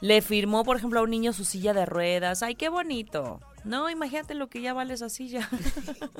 Le 0.00 0.22
firmó, 0.22 0.64
por 0.64 0.76
ejemplo, 0.76 1.00
a 1.00 1.02
un 1.02 1.10
niño 1.10 1.32
su 1.32 1.44
silla 1.44 1.72
de 1.72 1.86
ruedas. 1.86 2.42
¡Ay, 2.42 2.54
qué 2.54 2.68
bonito! 2.68 3.40
No, 3.64 3.88
imagínate 3.88 4.34
lo 4.34 4.48
que 4.48 4.60
ya 4.60 4.74
vale 4.74 4.94
esa 4.94 5.08
silla. 5.08 5.48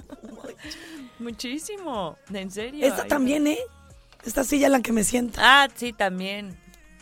Muchísimo, 1.19 2.17
en 2.33 2.51
serio. 2.51 2.87
Esta 2.87 3.03
Ay, 3.03 3.09
también, 3.09 3.47
¿eh? 3.47 3.59
Esta 4.25 4.45
silla 4.45 4.67
en 4.67 4.73
la 4.73 4.81
que 4.81 4.93
me 4.93 5.05
siento. 5.05 5.39
Ah, 5.43 5.69
sí, 5.75 5.93
también. 5.93 6.59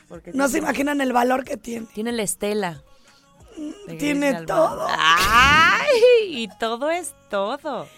Porque 0.08 0.32
No 0.32 0.48
se 0.48 0.58
imaginan 0.58 1.00
el 1.00 1.12
valor 1.12 1.44
que 1.44 1.56
tiene. 1.56 1.86
Tiene 1.94 2.12
la 2.12 2.22
estela. 2.22 2.82
Tiene 3.98 4.44
todo. 4.44 4.86
¡Ay! 4.88 5.88
Y 6.42 6.48
todo 6.58 6.90
es 6.90 7.14
todo. 7.28 7.88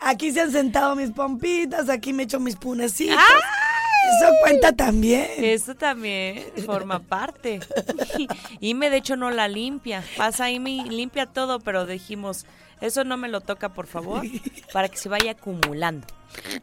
Aquí 0.00 0.32
se 0.32 0.42
han 0.42 0.52
sentado 0.52 0.94
mis 0.94 1.10
pompitas, 1.10 1.88
aquí 1.88 2.12
me 2.12 2.24
echo 2.24 2.38
mis 2.38 2.56
punecitos. 2.56 3.16
Eso 3.16 4.32
cuenta 4.42 4.72
también. 4.72 5.28
Eso 5.38 5.74
también 5.74 6.44
forma 6.64 7.00
parte. 7.00 7.60
Y 8.60 8.74
me 8.74 8.90
de 8.90 8.96
hecho 8.98 9.16
no 9.16 9.30
la 9.30 9.48
limpia. 9.48 10.02
Pasa 10.16 10.44
ahí 10.44 10.58
me 10.58 10.84
limpia 10.84 11.26
todo, 11.26 11.60
pero 11.60 11.86
dijimos, 11.86 12.46
eso 12.80 13.04
no 13.04 13.16
me 13.16 13.28
lo 13.28 13.40
toca, 13.40 13.70
por 13.70 13.86
favor, 13.86 14.22
para 14.72 14.88
que 14.88 14.96
se 14.96 15.08
vaya 15.08 15.32
acumulando. 15.32 16.06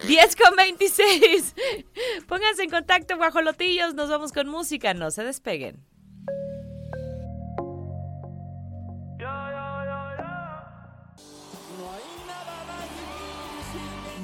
10 0.07 0.35
con 0.35 0.55
26. 0.55 1.55
Pónganse 2.27 2.63
en 2.63 2.69
contacto, 2.69 3.17
guajolotillos. 3.17 3.95
Nos 3.95 4.09
vamos 4.09 4.31
con 4.31 4.47
música. 4.47 4.93
No 4.93 5.11
se 5.11 5.23
despeguen. 5.23 5.77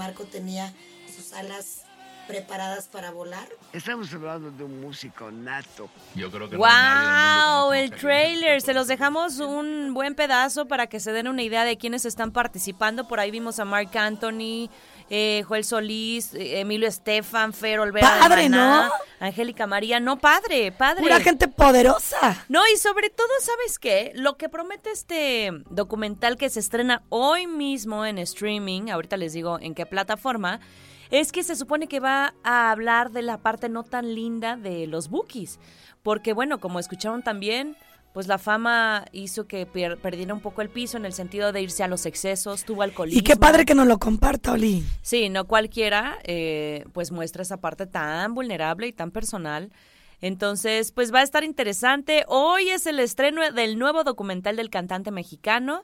Marco 0.01 0.23
tenía 0.23 0.73
sus 1.15 1.31
alas 1.31 1.83
preparadas 2.27 2.87
para 2.87 3.11
volar. 3.11 3.47
Estamos 3.71 4.11
hablando 4.11 4.49
de 4.49 4.63
un 4.63 4.81
músico 4.81 5.29
nato. 5.29 5.91
Yo 6.15 6.31
creo 6.31 6.49
que 6.49 6.57
¡Wow! 6.57 6.67
no 6.67 7.73
El 7.75 7.91
trailer. 7.91 8.63
Se 8.63 8.73
los 8.73 8.87
dejamos 8.87 9.37
un 9.37 9.93
buen 9.93 10.15
pedazo 10.15 10.65
para 10.67 10.87
que 10.87 10.99
se 10.99 11.11
den 11.11 11.27
una 11.27 11.43
idea 11.43 11.65
de 11.65 11.77
quiénes 11.77 12.05
están 12.05 12.31
participando. 12.31 13.07
Por 13.07 13.19
ahí 13.19 13.29
vimos 13.29 13.59
a 13.59 13.65
Mark 13.65 13.95
Anthony, 13.95 14.71
eh, 15.13 15.43
Joel 15.45 15.65
Solís, 15.65 16.33
eh, 16.33 16.61
Emilio 16.61 16.87
Estefan, 16.87 17.51
Fer 17.51 17.81
Olvera. 17.81 18.13
de 18.13 18.19
Padre, 18.21 18.49
Maná, 18.49 18.87
¿no? 18.87 18.93
Angélica 19.27 19.67
María. 19.67 19.99
No, 19.99 20.17
padre, 20.17 20.71
padre. 20.71 21.01
Pura 21.01 21.19
gente 21.19 21.49
poderosa. 21.49 22.45
No, 22.47 22.61
y 22.73 22.77
sobre 22.77 23.09
todo, 23.09 23.27
¿sabes 23.41 23.77
qué? 23.77 24.13
Lo 24.15 24.37
que 24.37 24.47
promete 24.47 24.89
este 24.89 25.51
documental 25.69 26.37
que 26.37 26.49
se 26.49 26.61
estrena 26.61 27.03
hoy 27.09 27.45
mismo 27.45 28.05
en 28.05 28.19
streaming, 28.19 28.89
ahorita 28.89 29.17
les 29.17 29.33
digo 29.33 29.59
en 29.59 29.75
qué 29.75 29.85
plataforma, 29.85 30.61
es 31.09 31.33
que 31.33 31.43
se 31.43 31.57
supone 31.57 31.87
que 31.87 31.99
va 31.99 32.33
a 32.45 32.71
hablar 32.71 33.11
de 33.11 33.21
la 33.21 33.37
parte 33.37 33.67
no 33.67 33.83
tan 33.83 34.15
linda 34.15 34.55
de 34.55 34.87
los 34.87 35.09
bookies. 35.09 35.59
Porque, 36.03 36.31
bueno, 36.31 36.61
como 36.61 36.79
escucharon 36.79 37.21
también, 37.21 37.75
pues 38.13 38.27
la 38.27 38.37
fama 38.37 39.05
hizo 39.11 39.47
que 39.47 39.65
per- 39.65 39.97
perdiera 39.97 40.33
un 40.33 40.41
poco 40.41 40.61
el 40.61 40.69
piso 40.69 40.97
en 40.97 41.05
el 41.05 41.13
sentido 41.13 41.51
de 41.51 41.61
irse 41.61 41.83
a 41.83 41.87
los 41.87 42.05
excesos, 42.05 42.65
tuvo 42.65 42.81
alcoholismo. 42.81 43.19
Y 43.19 43.23
qué 43.23 43.35
padre 43.37 43.63
que 43.65 43.73
nos 43.75 43.87
lo 43.87 43.99
comparta, 43.99 44.51
Oli. 44.53 44.83
Sí, 45.01 45.29
no 45.29 45.45
cualquiera 45.47 46.19
eh, 46.23 46.85
pues 46.93 47.11
muestra 47.11 47.41
esa 47.43 47.57
parte 47.57 47.87
tan 47.87 48.33
vulnerable 48.33 48.87
y 48.87 48.93
tan 48.93 49.11
personal. 49.11 49.71
Entonces, 50.19 50.91
pues 50.91 51.13
va 51.13 51.19
a 51.19 51.23
estar 51.23 51.43
interesante. 51.43 52.25
Hoy 52.27 52.69
es 52.69 52.85
el 52.85 52.99
estreno 52.99 53.49
del 53.51 53.79
nuevo 53.79 54.03
documental 54.03 54.55
del 54.55 54.69
cantante 54.69 55.09
mexicano 55.09 55.83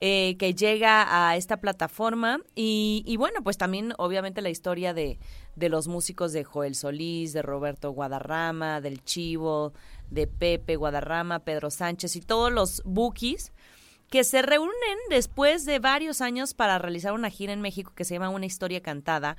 eh, 0.00 0.36
que 0.38 0.54
llega 0.54 1.28
a 1.28 1.36
esta 1.36 1.58
plataforma. 1.58 2.40
Y, 2.56 3.04
y 3.06 3.16
bueno, 3.16 3.42
pues 3.44 3.58
también 3.58 3.92
obviamente 3.98 4.42
la 4.42 4.50
historia 4.50 4.92
de, 4.92 5.18
de 5.54 5.68
los 5.68 5.86
músicos 5.86 6.32
de 6.32 6.42
Joel 6.42 6.74
Solís, 6.74 7.32
de 7.32 7.42
Roberto 7.42 7.92
Guadarrama, 7.92 8.80
del 8.80 9.04
Chivo, 9.04 9.72
de 10.10 10.26
Pepe 10.26 10.76
Guadarrama, 10.76 11.40
Pedro 11.40 11.70
Sánchez 11.70 12.16
y 12.16 12.20
todos 12.20 12.52
los 12.52 12.82
bookies 12.84 13.52
que 14.10 14.24
se 14.24 14.42
reúnen 14.42 14.98
después 15.10 15.64
de 15.64 15.78
varios 15.78 16.20
años 16.20 16.54
para 16.54 16.78
realizar 16.78 17.12
una 17.12 17.30
gira 17.30 17.52
en 17.52 17.60
México 17.60 17.92
que 17.94 18.04
se 18.04 18.14
llama 18.14 18.28
Una 18.28 18.46
historia 18.46 18.80
cantada. 18.80 19.36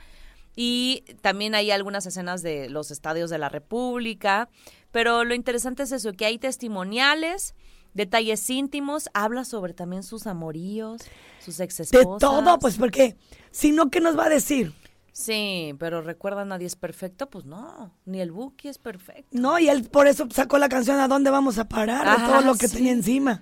Y 0.56 1.04
también 1.22 1.56
hay 1.56 1.72
algunas 1.72 2.06
escenas 2.06 2.42
de 2.42 2.68
los 2.70 2.92
estadios 2.92 3.30
de 3.30 3.38
la 3.38 3.48
República. 3.48 4.50
Pero 4.92 5.24
lo 5.24 5.36
interesante 5.36 5.84
es 5.84 5.92
eso, 5.92 6.14
que 6.14 6.26
hay 6.26 6.40
testimoniales, 6.40 7.54
detalles 7.94 8.50
íntimos, 8.50 9.10
habla 9.14 9.46
sobre 9.46 9.74
también 9.74 10.04
sus 10.04 10.26
amoríos, 10.26 11.02
sus 11.40 11.60
ex 11.60 11.78
De 11.92 12.04
todo, 12.20 12.58
pues 12.60 12.78
porque 12.78 13.16
si 13.52 13.72
no, 13.72 13.90
¿qué 13.90 14.02
nos 14.02 14.18
va 14.18 14.26
a 14.26 14.30
decir? 14.30 14.74
Sí, 15.18 15.74
pero 15.80 16.04
recuerda, 16.04 16.46
nadie 16.46 16.68
es 16.68 16.76
perfecto, 16.76 17.28
pues 17.28 17.44
no, 17.44 17.92
ni 18.06 18.22
el 18.22 18.32
Buki 18.32 18.68
es 18.68 18.78
perfecto. 18.78 19.30
No, 19.32 19.58
y 19.58 19.68
él 19.68 19.84
por 19.86 20.06
eso 20.06 20.28
sacó 20.30 20.60
la 20.60 20.70
canción 20.70 21.00
¿A 21.00 21.08
dónde 21.08 21.32
vamos 21.32 21.58
a 21.58 21.68
parar? 21.68 22.20
De 22.20 22.24
todo 22.24 22.42
lo 22.42 22.54
que 22.54 22.68
sí. 22.68 22.78
tenía 22.78 22.92
encima. 22.92 23.42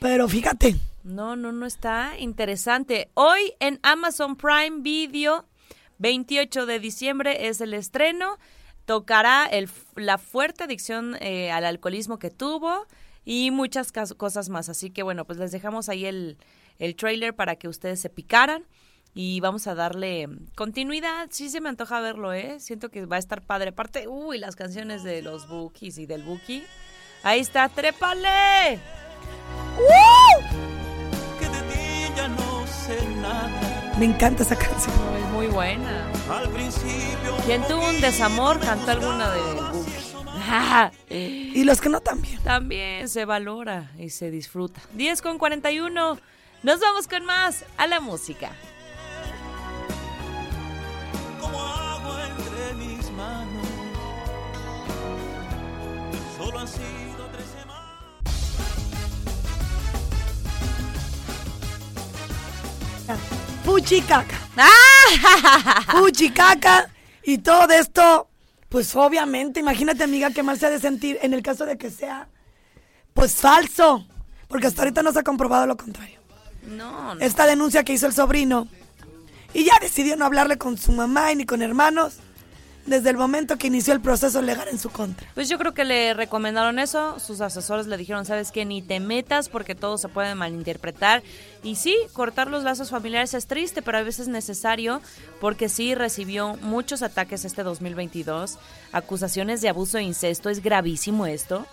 Pero 0.00 0.26
fíjate, 0.26 0.74
No, 1.04 1.36
no, 1.36 1.52
no 1.52 1.66
está 1.66 2.18
interesante. 2.18 3.12
Hoy 3.14 3.54
en 3.60 3.78
Amazon 3.84 4.34
Prime 4.34 4.80
Video, 4.80 5.46
28 5.98 6.66
de 6.66 6.80
diciembre 6.80 7.46
es 7.46 7.60
el 7.60 7.72
estreno. 7.72 8.38
Tocará 8.86 9.46
el, 9.46 9.70
la 9.94 10.18
fuerte 10.18 10.64
adicción 10.64 11.16
eh, 11.20 11.52
al 11.52 11.64
alcoholismo 11.64 12.18
que 12.18 12.30
tuvo 12.32 12.88
y 13.24 13.52
muchas 13.52 13.92
cosas 13.92 14.48
más. 14.48 14.68
Así 14.68 14.90
que 14.90 15.04
bueno, 15.04 15.24
pues 15.26 15.38
les 15.38 15.52
dejamos 15.52 15.88
ahí 15.88 16.06
el, 16.06 16.38
el 16.80 16.96
trailer 16.96 17.36
para 17.36 17.54
que 17.54 17.68
ustedes 17.68 18.00
se 18.00 18.10
picaran 18.10 18.64
y 19.14 19.40
vamos 19.40 19.66
a 19.66 19.74
darle 19.74 20.28
continuidad. 20.54 21.28
Sí 21.30 21.50
se 21.50 21.60
me 21.60 21.68
antoja 21.68 22.00
verlo, 22.00 22.32
¿eh? 22.32 22.60
Siento 22.60 22.90
que 22.90 23.06
va 23.06 23.16
a 23.16 23.18
estar 23.18 23.42
padre. 23.42 23.70
Aparte, 23.70 24.08
uy, 24.08 24.38
las 24.38 24.56
canciones 24.56 25.02
de 25.02 25.22
los 25.22 25.48
Bookies 25.48 25.98
y 25.98 26.06
del 26.06 26.22
Buki. 26.22 26.64
Ahí 27.22 27.40
está, 27.40 27.68
trépale. 27.68 28.80
que 31.38 31.48
de 31.48 31.62
ti 31.72 32.12
ya 32.16 32.28
no 32.28 32.66
sé 32.66 33.06
nada. 33.16 33.94
me 33.98 34.06
encanta 34.06 34.42
esa 34.42 34.56
canción. 34.56 34.94
No, 34.96 35.16
es 35.16 35.32
muy 35.32 35.46
buena. 35.48 36.10
Al 36.30 36.48
principio. 36.50 37.36
Quien 37.44 37.66
tuvo 37.66 37.88
un 37.88 38.00
desamor 38.00 38.60
cantó 38.60 38.92
alguna 38.92 39.30
de 39.32 39.40
Buki. 39.40 39.90
Y 41.10 41.64
los 41.64 41.80
que 41.80 41.88
no 41.88 42.00
también. 42.00 42.42
También 42.42 43.08
se 43.08 43.24
valora 43.24 43.92
y 43.98 44.10
se 44.10 44.30
disfruta. 44.30 44.80
10 44.94 45.22
con 45.22 45.38
41. 45.38 46.18
Nos 46.62 46.80
vamos 46.80 47.08
con 47.08 47.24
más 47.24 47.64
a 47.76 47.86
la 47.86 48.00
música. 48.00 48.52
Han 56.60 56.68
sido 56.68 57.26
tres 57.32 57.46
semanas. 57.58 57.90
Fuchicaca. 63.64 64.36
¡Ah! 64.56 64.68
Y 67.22 67.38
todo 67.38 67.72
esto 67.72 68.28
Pues 68.68 68.94
obviamente, 68.94 69.60
imagínate 69.60 70.04
amiga 70.04 70.30
qué 70.30 70.42
mal 70.42 70.58
se 70.58 70.66
ha 70.66 70.70
de 70.70 70.78
sentir 70.78 71.18
en 71.22 71.34
el 71.34 71.42
caso 71.42 71.66
de 71.66 71.76
que 71.76 71.90
sea 71.90 72.28
pues 73.12 73.34
falso, 73.34 74.06
porque 74.46 74.68
hasta 74.68 74.82
ahorita 74.82 75.02
no 75.02 75.12
se 75.12 75.18
ha 75.18 75.22
comprobado 75.24 75.66
lo 75.66 75.76
contrario. 75.76 76.20
No, 76.62 77.16
no. 77.16 77.20
Esta 77.20 77.44
denuncia 77.44 77.82
que 77.82 77.92
hizo 77.92 78.06
el 78.06 78.12
sobrino 78.12 78.68
y 79.52 79.64
ya 79.64 79.72
decidió 79.80 80.16
no 80.16 80.24
hablarle 80.24 80.58
con 80.58 80.78
su 80.78 80.92
mamá 80.92 81.32
y 81.32 81.36
ni 81.36 81.44
con 81.44 81.60
hermanos 81.60 82.18
desde 82.86 83.10
el 83.10 83.16
momento 83.16 83.56
que 83.56 83.66
inició 83.66 83.92
el 83.92 84.00
proceso 84.00 84.42
legal 84.42 84.68
en 84.68 84.78
su 84.78 84.90
contra. 84.90 85.28
Pues 85.34 85.48
yo 85.48 85.58
creo 85.58 85.74
que 85.74 85.84
le 85.84 86.14
recomendaron 86.14 86.78
eso, 86.78 87.18
sus 87.20 87.40
asesores 87.40 87.86
le 87.86 87.96
dijeron, 87.96 88.24
sabes 88.24 88.50
que 88.50 88.64
ni 88.64 88.82
te 88.82 89.00
metas 89.00 89.48
porque 89.48 89.74
todo 89.74 89.98
se 89.98 90.08
puede 90.08 90.34
malinterpretar. 90.34 91.22
Y 91.62 91.76
sí, 91.76 91.96
cortar 92.12 92.48
los 92.48 92.64
lazos 92.64 92.90
familiares 92.90 93.34
es 93.34 93.46
triste, 93.46 93.82
pero 93.82 93.98
a 93.98 94.02
veces 94.02 94.20
es 94.20 94.28
necesario 94.28 95.00
porque 95.40 95.68
sí 95.68 95.94
recibió 95.94 96.56
muchos 96.62 97.02
ataques 97.02 97.44
este 97.44 97.62
2022, 97.62 98.58
acusaciones 98.92 99.60
de 99.60 99.68
abuso 99.68 99.98
e 99.98 100.02
incesto, 100.02 100.48
es 100.48 100.62
gravísimo 100.62 101.26
esto. 101.26 101.66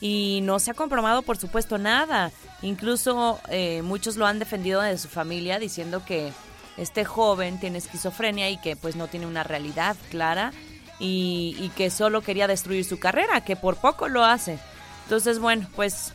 Y 0.00 0.40
no 0.42 0.58
se 0.58 0.72
ha 0.72 0.74
comprobado, 0.74 1.22
por 1.22 1.36
supuesto, 1.36 1.78
nada. 1.78 2.32
Incluso 2.60 3.40
eh, 3.48 3.82
muchos 3.82 4.16
lo 4.16 4.26
han 4.26 4.40
defendido 4.40 4.80
de 4.80 4.98
su 4.98 5.06
familia 5.06 5.60
diciendo 5.60 6.04
que 6.04 6.32
este 6.76 7.04
joven 7.04 7.60
tiene 7.60 7.78
esquizofrenia 7.78 8.50
y 8.50 8.56
que 8.58 8.76
pues 8.76 8.96
no 8.96 9.08
tiene 9.08 9.26
una 9.26 9.42
realidad 9.42 9.96
clara 10.10 10.52
y, 10.98 11.70
que 11.76 11.90
solo 11.90 12.22
quería 12.22 12.46
destruir 12.46 12.84
su 12.84 12.98
carrera, 12.98 13.40
que 13.40 13.56
por 13.56 13.76
poco 13.76 14.08
lo 14.08 14.24
hace. 14.24 14.58
Entonces, 15.04 15.40
bueno, 15.40 15.66
pues 15.74 16.12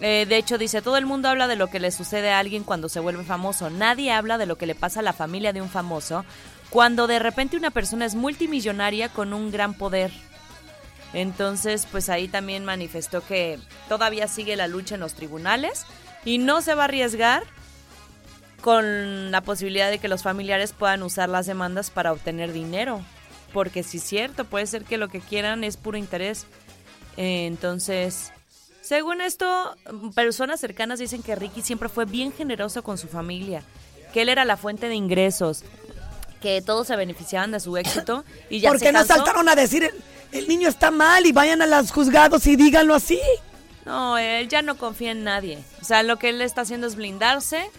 eh, 0.00 0.24
de 0.26 0.36
hecho 0.38 0.56
dice, 0.56 0.80
todo 0.80 0.96
el 0.96 1.04
mundo 1.04 1.28
habla 1.28 1.48
de 1.48 1.56
lo 1.56 1.66
que 1.68 1.80
le 1.80 1.90
sucede 1.90 2.30
a 2.30 2.38
alguien 2.38 2.64
cuando 2.64 2.88
se 2.88 3.00
vuelve 3.00 3.24
famoso, 3.24 3.68
nadie 3.68 4.10
habla 4.10 4.38
de 4.38 4.46
lo 4.46 4.56
que 4.56 4.66
le 4.66 4.74
pasa 4.74 5.00
a 5.00 5.02
la 5.02 5.12
familia 5.12 5.52
de 5.52 5.60
un 5.60 5.68
famoso 5.68 6.24
cuando 6.70 7.06
de 7.06 7.18
repente 7.18 7.58
una 7.58 7.70
persona 7.70 8.06
es 8.06 8.14
multimillonaria 8.14 9.10
con 9.10 9.34
un 9.34 9.50
gran 9.50 9.74
poder. 9.74 10.10
Entonces, 11.12 11.86
pues 11.92 12.08
ahí 12.08 12.28
también 12.28 12.64
manifestó 12.64 13.22
que 13.22 13.58
todavía 13.90 14.26
sigue 14.26 14.56
la 14.56 14.66
lucha 14.66 14.94
en 14.94 15.02
los 15.02 15.12
tribunales 15.12 15.84
y 16.24 16.38
no 16.38 16.62
se 16.62 16.74
va 16.74 16.82
a 16.82 16.84
arriesgar 16.86 17.42
con 18.62 19.30
la 19.30 19.42
posibilidad 19.42 19.90
de 19.90 19.98
que 19.98 20.08
los 20.08 20.22
familiares 20.22 20.72
puedan 20.72 21.02
usar 21.02 21.28
las 21.28 21.46
demandas 21.46 21.90
para 21.90 22.12
obtener 22.12 22.52
dinero. 22.52 23.02
Porque 23.52 23.82
si 23.82 23.98
es 23.98 24.04
cierto, 24.04 24.46
puede 24.46 24.66
ser 24.66 24.84
que 24.84 24.96
lo 24.96 25.08
que 25.08 25.20
quieran 25.20 25.64
es 25.64 25.76
puro 25.76 25.98
interés. 25.98 26.46
Eh, 27.18 27.46
entonces, 27.46 28.32
según 28.80 29.20
esto, 29.20 29.76
personas 30.14 30.60
cercanas 30.60 30.98
dicen 30.98 31.22
que 31.22 31.34
Ricky 31.34 31.60
siempre 31.60 31.90
fue 31.90 32.06
bien 32.06 32.32
generoso 32.32 32.82
con 32.82 32.96
su 32.96 33.08
familia, 33.08 33.62
que 34.14 34.22
él 34.22 34.30
era 34.30 34.44
la 34.44 34.56
fuente 34.56 34.88
de 34.88 34.94
ingresos, 34.94 35.64
que 36.40 36.62
todos 36.62 36.86
se 36.86 36.96
beneficiaban 36.96 37.50
de 37.50 37.60
su 37.60 37.76
éxito 37.76 38.24
y 38.48 38.60
ya 38.60 38.70
¿Por 38.70 38.78
se 38.78 38.86
qué 38.86 38.92
no 38.92 39.04
saltaron 39.04 39.48
a 39.48 39.54
decir 39.54 39.84
el, 39.84 40.02
el 40.32 40.48
niño 40.48 40.68
está 40.68 40.90
mal 40.90 41.26
y 41.26 41.32
vayan 41.32 41.60
a 41.62 41.66
los 41.66 41.90
juzgados 41.90 42.46
y 42.46 42.56
díganlo 42.56 42.94
así? 42.94 43.20
No, 43.84 44.16
él 44.16 44.48
ya 44.48 44.62
no 44.62 44.76
confía 44.78 45.10
en 45.10 45.24
nadie. 45.24 45.58
O 45.80 45.84
sea, 45.84 46.02
lo 46.02 46.16
que 46.18 46.30
él 46.30 46.40
está 46.40 46.62
haciendo 46.62 46.86
es 46.86 46.94
blindarse 46.94 47.70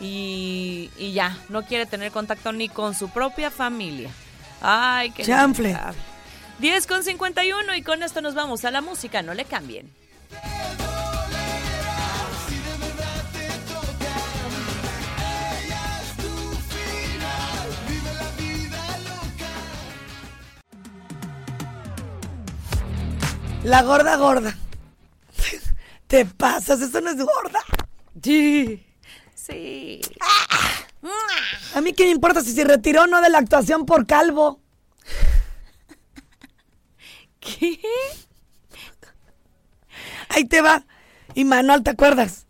y, 0.00 0.90
y 0.96 1.12
ya, 1.12 1.36
no 1.48 1.64
quiere 1.64 1.86
tener 1.86 2.12
contacto 2.12 2.52
ni 2.52 2.68
con 2.68 2.94
su 2.94 3.08
propia 3.10 3.50
familia. 3.50 4.10
Ay, 4.60 5.10
qué 5.10 5.24
Chanfle. 5.24 5.72
lamentable. 5.72 6.02
10 6.58 6.86
con 6.88 7.04
51 7.04 7.74
y 7.76 7.82
con 7.82 8.02
esto 8.02 8.20
nos 8.20 8.34
vamos 8.34 8.64
a 8.64 8.70
la 8.70 8.80
música, 8.80 9.22
no 9.22 9.32
le 9.34 9.44
cambien. 9.44 9.90
La 23.64 23.82
gorda 23.82 24.16
gorda. 24.16 24.56
Te 26.06 26.24
pasas, 26.24 26.80
eso 26.80 27.00
no 27.00 27.10
es 27.10 27.16
gorda. 27.16 27.60
Sí. 28.22 28.84
Sí. 29.48 30.00
A 31.74 31.80
mí 31.80 31.92
qué 31.92 32.04
me 32.04 32.10
importa 32.10 32.42
si 32.42 32.52
se 32.52 32.64
retiró 32.64 33.04
o 33.04 33.06
no 33.06 33.20
de 33.20 33.30
la 33.30 33.38
actuación 33.38 33.86
por 33.86 34.06
calvo. 34.06 34.60
¿Qué? 37.40 37.80
Ahí 40.28 40.44
te 40.44 40.60
va. 40.60 40.84
Y 41.34 41.44
Manuel, 41.44 41.82
¿te 41.82 41.90
acuerdas? 41.90 42.46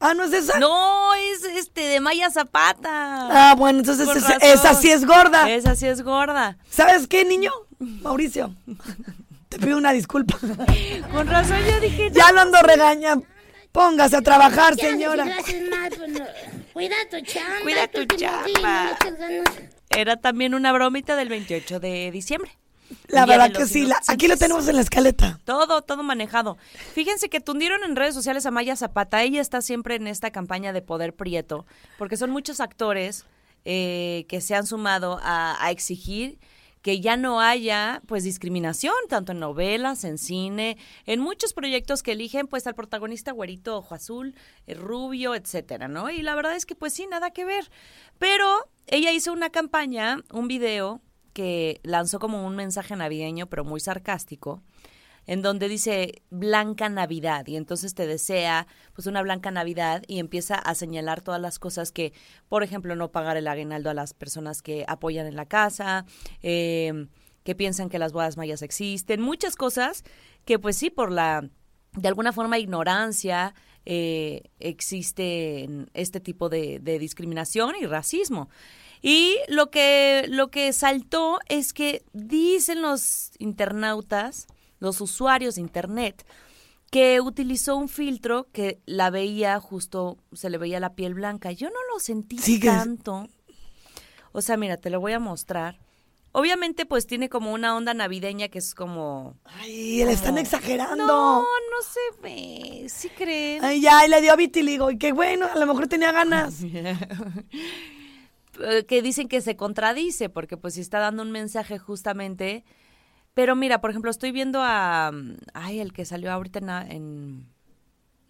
Ah, 0.00 0.12
¿no 0.12 0.24
es 0.24 0.32
esa? 0.32 0.58
No, 0.58 1.14
es 1.14 1.44
este 1.44 1.80
de 1.80 2.00
Maya 2.00 2.30
Zapata. 2.30 3.50
Ah, 3.50 3.54
bueno, 3.54 3.78
entonces 3.78 4.06
esa, 4.42 4.74
sí 4.74 4.90
es 4.90 5.06
gorda. 5.06 5.48
Esa 5.48 5.74
sí 5.76 5.86
es 5.86 6.02
gorda. 6.02 6.58
¿Sabes 6.68 7.06
qué, 7.06 7.24
niño? 7.24 7.52
Mauricio, 7.78 8.54
te 9.48 9.58
pido 9.58 9.78
una 9.78 9.92
disculpa. 9.92 10.36
Con 11.10 11.26
razón 11.26 11.58
yo 11.64 11.80
dije. 11.80 12.10
Ya 12.12 12.32
lo 12.32 12.40
ando 12.40 12.60
regaña. 12.60 13.16
Póngase 13.74 14.16
a 14.18 14.22
trabajar, 14.22 14.76
Ya, 14.76 14.88
señora. 14.90 15.24
si 15.24 15.30
lo 15.30 15.40
haces 15.40 15.68
mal, 15.68 15.92
pues 15.96 16.08
no. 16.10 16.24
Cuida 16.72 16.94
tu 17.10 17.20
chamba. 17.22 17.60
Cuida 17.64 17.88
tu 17.88 18.04
chamba. 18.16 18.96
Era 19.90 20.16
también 20.16 20.54
una 20.54 20.72
bromita 20.72 21.16
del 21.16 21.28
28 21.28 21.80
de 21.80 22.12
diciembre. 22.12 22.52
La 23.08 23.26
verdad 23.26 23.50
que 23.50 23.66
sí, 23.66 23.84
la- 23.84 24.00
aquí 24.06 24.28
lo 24.28 24.36
tenemos 24.36 24.68
en 24.68 24.76
la 24.76 24.82
escaleta. 24.82 25.40
Todo, 25.44 25.82
todo 25.82 26.04
manejado. 26.04 26.56
Fíjense 26.94 27.28
que 27.28 27.40
tundieron 27.40 27.82
en 27.82 27.96
redes 27.96 28.14
sociales 28.14 28.46
a 28.46 28.52
Maya 28.52 28.76
Zapata. 28.76 29.22
Ella 29.24 29.40
está 29.40 29.60
siempre 29.60 29.96
en 29.96 30.06
esta 30.06 30.30
campaña 30.30 30.72
de 30.72 30.80
poder 30.80 31.12
prieto, 31.12 31.66
porque 31.98 32.16
son 32.16 32.30
muchos 32.30 32.60
actores 32.60 33.24
eh, 33.64 34.24
que 34.28 34.40
se 34.40 34.54
han 34.54 34.66
sumado 34.68 35.18
a, 35.20 35.56
a 35.64 35.72
exigir 35.72 36.38
que 36.84 37.00
ya 37.00 37.16
no 37.16 37.40
haya 37.40 38.02
pues 38.06 38.24
discriminación 38.24 38.92
tanto 39.08 39.32
en 39.32 39.40
novelas, 39.40 40.04
en 40.04 40.18
cine, 40.18 40.76
en 41.06 41.18
muchos 41.18 41.54
proyectos 41.54 42.02
que 42.02 42.12
eligen 42.12 42.46
pues 42.46 42.66
al 42.66 42.74
protagonista 42.74 43.32
güerito, 43.32 43.78
ojo 43.78 43.94
azul, 43.94 44.34
eh, 44.66 44.74
rubio, 44.74 45.34
etcétera, 45.34 45.88
¿no? 45.88 46.10
Y 46.10 46.20
la 46.20 46.34
verdad 46.34 46.54
es 46.54 46.66
que 46.66 46.74
pues 46.74 46.92
sí, 46.92 47.06
nada 47.06 47.30
que 47.30 47.46
ver. 47.46 47.70
Pero 48.18 48.46
ella 48.86 49.12
hizo 49.12 49.32
una 49.32 49.48
campaña, 49.48 50.18
un 50.30 50.46
video 50.46 51.00
que 51.32 51.80
lanzó 51.84 52.18
como 52.18 52.46
un 52.46 52.54
mensaje 52.54 52.94
navideño, 52.94 53.46
pero 53.46 53.64
muy 53.64 53.80
sarcástico, 53.80 54.62
en 55.26 55.42
donde 55.42 55.68
dice 55.68 56.22
Blanca 56.30 56.88
Navidad 56.88 57.46
y 57.46 57.56
entonces 57.56 57.94
te 57.94 58.06
desea 58.06 58.66
pues 58.94 59.06
una 59.06 59.22
Blanca 59.22 59.50
Navidad 59.50 60.02
y 60.06 60.18
empieza 60.18 60.54
a 60.54 60.74
señalar 60.74 61.22
todas 61.22 61.40
las 61.40 61.58
cosas 61.58 61.92
que, 61.92 62.12
por 62.48 62.62
ejemplo, 62.62 62.96
no 62.96 63.10
pagar 63.10 63.36
el 63.36 63.48
aguinaldo 63.48 63.90
a 63.90 63.94
las 63.94 64.14
personas 64.14 64.62
que 64.62 64.84
apoyan 64.88 65.26
en 65.26 65.36
la 65.36 65.46
casa, 65.46 66.06
eh, 66.42 67.06
que 67.42 67.54
piensan 67.54 67.88
que 67.88 67.98
las 67.98 68.12
bodas 68.12 68.36
mayas 68.36 68.62
existen, 68.62 69.20
muchas 69.20 69.56
cosas 69.56 70.04
que 70.44 70.58
pues 70.58 70.76
sí, 70.76 70.90
por 70.90 71.10
la, 71.10 71.48
de 71.92 72.08
alguna 72.08 72.32
forma, 72.32 72.58
ignorancia, 72.58 73.54
eh, 73.86 74.50
existe 74.60 75.68
este 75.92 76.20
tipo 76.20 76.48
de, 76.48 76.78
de 76.80 76.98
discriminación 76.98 77.74
y 77.80 77.86
racismo. 77.86 78.48
Y 79.02 79.36
lo 79.48 79.70
que, 79.70 80.24
lo 80.28 80.50
que 80.50 80.72
saltó 80.72 81.38
es 81.50 81.74
que 81.74 82.04
dicen 82.14 82.80
los 82.80 83.32
internautas, 83.38 84.46
los 84.84 85.00
usuarios 85.00 85.56
de 85.56 85.62
Internet, 85.62 86.24
que 86.90 87.20
utilizó 87.20 87.76
un 87.76 87.88
filtro 87.88 88.46
que 88.52 88.80
la 88.86 89.10
veía 89.10 89.58
justo, 89.58 90.18
se 90.32 90.50
le 90.50 90.58
veía 90.58 90.78
la 90.78 90.94
piel 90.94 91.14
blanca. 91.14 91.50
Yo 91.50 91.68
no 91.70 91.80
lo 91.92 91.98
sentí 91.98 92.60
tanto. 92.60 93.26
O 94.30 94.42
sea, 94.42 94.56
mira, 94.56 94.76
te 94.76 94.90
lo 94.90 95.00
voy 95.00 95.12
a 95.12 95.18
mostrar. 95.18 95.80
Obviamente, 96.30 96.84
pues 96.84 97.06
tiene 97.06 97.28
como 97.28 97.52
una 97.52 97.76
onda 97.76 97.94
navideña 97.94 98.48
que 98.48 98.58
es 98.58 98.74
como... 98.74 99.36
Ay, 99.44 100.04
le 100.04 100.12
están 100.12 100.36
exagerando. 100.36 101.06
No, 101.06 101.42
no 101.42 101.82
se 101.82 102.20
ve. 102.22 102.88
¿Sí 102.88 103.08
creen? 103.08 103.64
Ay, 103.64 103.80
ya, 103.80 104.04
y 104.04 104.08
le 104.08 104.20
dio 104.20 104.36
vitiligo. 104.36 104.90
Y 104.90 104.98
qué 104.98 105.12
bueno, 105.12 105.46
a 105.46 105.56
lo 105.56 105.66
mejor 105.66 105.88
tenía 105.88 106.12
ganas. 106.12 106.56
Eh, 108.60 108.84
que 108.86 109.02
dicen 109.02 109.26
que 109.26 109.40
se 109.40 109.56
contradice, 109.56 110.28
porque 110.28 110.56
pues 110.56 110.74
si 110.74 110.80
está 110.80 111.00
dando 111.00 111.24
un 111.24 111.32
mensaje 111.32 111.76
justamente. 111.76 112.64
Pero 113.34 113.56
mira, 113.56 113.80
por 113.80 113.90
ejemplo, 113.90 114.10
estoy 114.10 114.32
viendo 114.32 114.60
a. 114.62 115.10
mm, 115.12 115.36
Ay, 115.54 115.80
el 115.80 115.92
que 115.92 116.04
salió 116.04 116.32
ahorita 116.32 116.58
en. 116.60 116.68
en, 116.90 117.46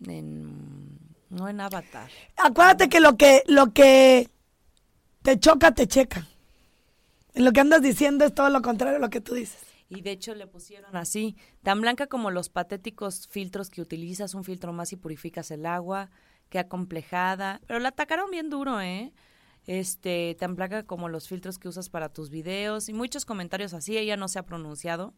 en- 0.07 0.99
no 1.31 1.49
en 1.49 1.61
Avatar. 1.61 2.11
Acuérdate 2.37 2.89
que 2.89 3.01
lo 3.01 3.17
que 3.17 3.43
lo 3.47 3.73
que 3.73 4.31
te 5.23 5.39
choca, 5.39 5.73
te 5.73 5.87
checa. 5.87 6.27
En 7.35 7.45
lo 7.45 7.53
que 7.53 7.61
andas 7.61 7.83
diciendo 7.83 8.25
es 8.25 8.33
todo 8.35 8.49
lo 8.51 8.63
contrario 8.63 8.97
a 8.97 9.01
lo 9.01 9.11
que 9.11 9.21
tú 9.21 9.35
dices. 9.35 9.61
Y 9.89 10.03
de 10.03 10.13
hecho 10.13 10.35
le 10.35 10.47
pusieron 10.47 10.97
así, 10.97 11.37
tan 11.63 11.81
blanca 11.81 12.07
como 12.07 12.31
los 12.31 12.49
patéticos 12.49 13.27
filtros 13.29 13.69
que 13.69 13.83
utilizas, 13.83 14.35
un 14.35 14.45
filtro 14.45 14.73
más 14.73 14.93
y 14.93 14.97
purificas 14.97 15.51
el 15.51 15.67
agua, 15.67 16.11
que 16.49 16.59
acomplejada. 16.59 17.61
Pero 17.67 17.81
la 17.81 17.89
atacaron 17.89 18.31
bien 18.31 18.49
duro, 18.51 18.81
¿eh? 18.81 19.13
Este, 19.67 20.37
tan 20.39 20.57
blanca 20.57 20.83
como 20.83 21.09
los 21.09 21.27
filtros 21.27 21.59
que 21.59 21.69
usas 21.69 21.89
para 21.89 22.11
tus 22.11 22.29
videos 22.29 22.89
y 22.89 22.93
muchos 22.93 23.25
comentarios 23.25 23.73
así, 23.73 23.97
ella 23.97 24.17
no 24.17 24.29
se 24.29 24.39
ha 24.39 24.45
pronunciado. 24.45 25.15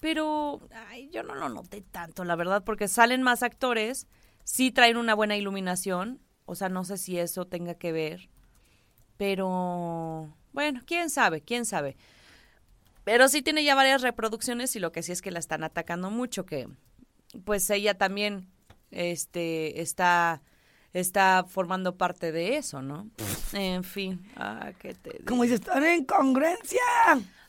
Pero 0.00 0.60
ay, 0.88 1.10
yo 1.10 1.22
no 1.22 1.34
lo 1.34 1.48
noté 1.48 1.80
tanto, 1.82 2.24
la 2.24 2.34
verdad, 2.34 2.64
porque 2.64 2.88
salen 2.88 3.22
más 3.22 3.42
actores, 3.42 4.08
sí 4.42 4.72
traen 4.72 4.96
una 4.96 5.14
buena 5.14 5.36
iluminación, 5.36 6.20
o 6.44 6.54
sea, 6.54 6.68
no 6.68 6.84
sé 6.84 6.96
si 6.96 7.18
eso 7.18 7.46
tenga 7.46 7.74
que 7.74 7.92
ver, 7.92 8.28
pero 9.16 10.34
bueno, 10.52 10.80
quién 10.86 11.10
sabe, 11.10 11.40
quién 11.42 11.64
sabe. 11.64 11.96
Pero 13.04 13.28
sí 13.28 13.42
tiene 13.42 13.64
ya 13.64 13.74
varias 13.74 14.02
reproducciones 14.02 14.74
y 14.76 14.80
lo 14.80 14.92
que 14.92 15.02
sí 15.02 15.12
es 15.12 15.22
que 15.22 15.30
la 15.30 15.38
están 15.38 15.62
atacando 15.62 16.10
mucho, 16.10 16.46
que 16.46 16.68
pues 17.44 17.68
ella 17.70 17.96
también 17.96 18.48
este 18.90 19.80
está 19.80 20.42
está 20.92 21.44
formando 21.48 21.96
parte 21.96 22.32
de 22.32 22.56
eso, 22.56 22.82
¿no? 22.82 23.10
En 23.52 23.84
fin, 23.84 24.22
ah, 24.36 24.72
¿qué 24.78 24.94
te 24.94 25.10
digo? 25.10 25.24
Como 25.26 25.42
dices, 25.42 25.60
están 25.60 25.84
en 25.84 26.04
congruencia. 26.04 26.80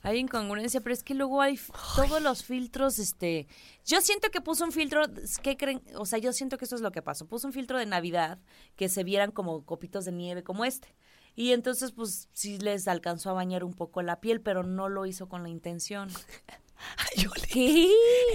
Hay 0.01 0.17
incongruencia, 0.17 0.81
pero 0.81 0.93
es 0.93 1.01
que 1.01 1.13
luego 1.13 1.41
hay 1.41 1.57
todos 1.95 2.21
los 2.21 2.43
filtros, 2.43 2.99
este, 2.99 3.47
yo 3.85 4.01
siento 4.01 4.31
que 4.31 4.41
puso 4.41 4.65
un 4.65 4.73
filtro, 4.73 5.03
¿qué 5.41 5.55
creen? 5.55 5.81
O 5.95 6.05
sea, 6.05 6.19
yo 6.19 6.33
siento 6.33 6.57
que 6.57 6.65
eso 6.65 6.75
es 6.75 6.81
lo 6.81 6.91
que 6.91 7.01
pasó. 7.01 7.25
Puso 7.25 7.47
un 7.47 7.53
filtro 7.53 7.77
de 7.77 7.85
Navidad 7.85 8.39
que 8.75 8.89
se 8.89 9.05
vieran 9.05 9.31
como 9.31 9.65
copitos 9.65 10.03
de 10.03 10.11
nieve 10.11 10.43
como 10.43 10.65
este. 10.65 10.93
Y 11.35 11.51
entonces, 11.51 11.93
pues, 11.93 12.27
sí 12.33 12.59
les 12.59 12.87
alcanzó 12.89 13.29
a 13.29 13.33
bañar 13.33 13.63
un 13.63 13.73
poco 13.73 14.01
la 14.01 14.19
piel, 14.19 14.41
pero 14.41 14.63
no 14.63 14.89
lo 14.89 15.05
hizo 15.05 15.29
con 15.29 15.41
la 15.41 15.49
intención. 15.49 16.09
Ay, 16.97 17.23
Yoli, 17.23 17.47
¿Qué? 17.51 17.91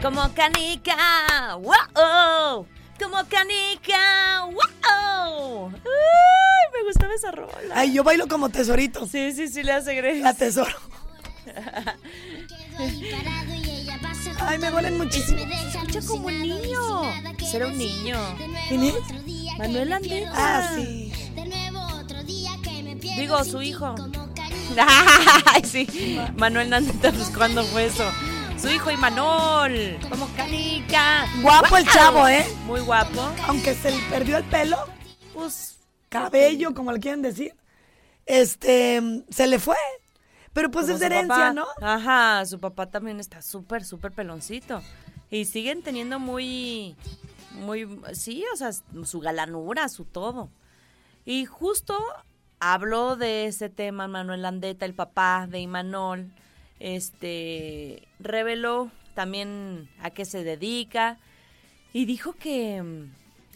Como 0.04 0.22
canica, 0.34 1.56
wow, 1.62 2.68
como 3.00 3.24
canica, 3.30 4.44
wow. 4.52 5.72
Ay, 5.72 6.72
me 6.74 6.84
gustaba 6.86 7.14
esa 7.14 7.32
rola. 7.32 7.54
Ay, 7.74 7.94
yo 7.94 8.04
bailo 8.04 8.28
como 8.28 8.50
tesorito. 8.50 9.08
Sí, 9.08 9.32
sí, 9.32 9.48
sí, 9.48 9.64
le 9.64 9.72
hace 9.72 9.96
Grace. 9.96 10.20
La 10.20 10.34
tesoro. 10.34 10.76
Ay, 14.42 14.58
me 14.58 14.72
duelen 14.72 14.98
muchísimo. 14.98 15.40
Escucha 15.40 16.02
como 16.06 16.28
un 16.28 16.38
niño. 16.38 16.80
Será 17.50 17.68
un 17.68 17.78
niño. 17.78 18.20
¿Quién 18.68 18.84
es? 18.84 18.96
Manuel 19.58 19.94
Andeta. 19.94 20.32
Ah, 20.34 20.72
sí. 20.76 21.14
Digo, 23.16 23.42
su 23.46 23.62
hijo. 23.62 23.96
Ay, 25.46 25.64
sí. 25.64 26.20
Manuel 26.36 26.74
pues 27.00 27.32
¿cuándo 27.34 27.64
fue 27.64 27.86
eso? 27.86 28.04
Su 28.64 28.70
hijo 28.70 28.90
Imanol. 28.92 30.00
Como 30.10 30.26
canica. 30.38 31.26
Guapo 31.42 31.76
el 31.76 31.86
chavo, 31.86 32.30
¿eh? 32.30 32.46
Muy 32.66 32.80
guapo. 32.80 33.22
Aunque 33.46 33.76
se 33.76 33.92
le 33.92 33.98
perdió 34.10 34.38
el 34.38 34.46
pelo, 34.46 34.78
Pues 35.34 35.82
cabello, 36.08 36.74
como 36.74 36.94
le 36.94 37.02
quieren 37.02 37.22
decir, 37.22 37.54
este, 38.26 39.26
se 39.30 39.48
le 39.48 39.60
fue. 39.60 39.76
Pero 40.54 40.72
pues 40.72 40.86
como 40.86 40.96
es 40.96 41.02
herencia, 41.02 41.28
papá. 41.28 41.54
¿no? 41.54 41.66
Ajá, 41.82 42.46
su 42.46 42.58
papá 42.58 42.90
también 42.90 43.20
está 43.20 43.42
súper, 43.42 43.84
súper 43.84 44.14
peloncito. 44.14 44.82
Y 45.30 45.44
siguen 45.44 45.84
teniendo 45.84 46.18
muy, 46.18 46.96
muy, 47.66 48.00
sí, 48.14 48.46
o 48.54 48.56
sea, 48.56 48.72
su 48.72 49.20
galanura, 49.20 49.90
su 49.90 50.06
todo. 50.06 50.50
Y 51.26 51.44
justo 51.44 52.02
habló 52.62 53.18
de 53.18 53.48
ese 53.48 53.68
tema 53.68 54.08
Manuel 54.08 54.44
Landeta, 54.44 54.86
el 54.86 54.96
papá 54.96 55.48
de 55.50 55.60
Imanol. 55.60 56.32
Este, 56.84 58.10
reveló 58.20 58.92
también 59.16 59.88
a 60.02 60.10
qué 60.10 60.26
se 60.26 60.44
dedica. 60.44 61.18
Y 61.94 62.04
dijo 62.04 62.34
que, 62.34 63.06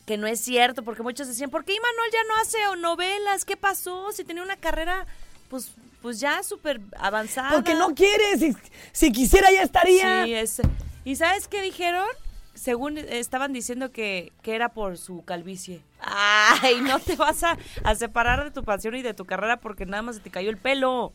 que 0.05 0.17
no 0.17 0.27
es 0.27 0.39
cierto, 0.39 0.83
porque 0.83 1.03
muchos 1.03 1.27
decían, 1.27 1.49
¿por 1.49 1.65
qué 1.65 1.73
Imanol 1.73 2.11
ya 2.13 2.23
no 2.23 2.41
hace 2.41 2.57
novelas? 2.81 3.43
¿Qué 3.43 3.57
pasó? 3.57 4.13
Si 4.13 4.23
tenía 4.23 4.43
una 4.43 4.55
carrera, 4.55 5.05
pues, 5.49 5.73
pues 6.01 6.21
ya 6.21 6.41
súper 6.41 6.79
avanzada. 6.97 7.51
Porque 7.51 7.75
no 7.75 7.93
quiere, 7.93 8.37
si, 8.37 8.55
si 8.93 9.11
quisiera 9.11 9.51
ya 9.51 9.63
estaría. 9.63 10.23
Sí, 10.23 10.33
es. 10.33 10.61
¿Y 11.03 11.17
sabes 11.17 11.49
qué 11.49 11.61
dijeron? 11.61 12.07
Según 12.53 12.97
estaban 12.97 13.51
diciendo 13.51 13.91
que, 13.91 14.31
que 14.41 14.55
era 14.55 14.69
por 14.69 14.97
su 14.97 15.25
calvicie. 15.25 15.81
Ay, 15.99 16.79
no 16.79 16.99
te 16.99 17.17
vas 17.17 17.43
a, 17.43 17.57
a 17.83 17.95
separar 17.95 18.45
de 18.45 18.51
tu 18.51 18.63
pasión 18.63 18.95
y 18.95 19.01
de 19.01 19.13
tu 19.13 19.25
carrera 19.25 19.59
porque 19.59 19.85
nada 19.85 20.01
más 20.01 20.15
se 20.15 20.21
te 20.21 20.29
cayó 20.29 20.49
el 20.49 20.57
pelo. 20.57 21.11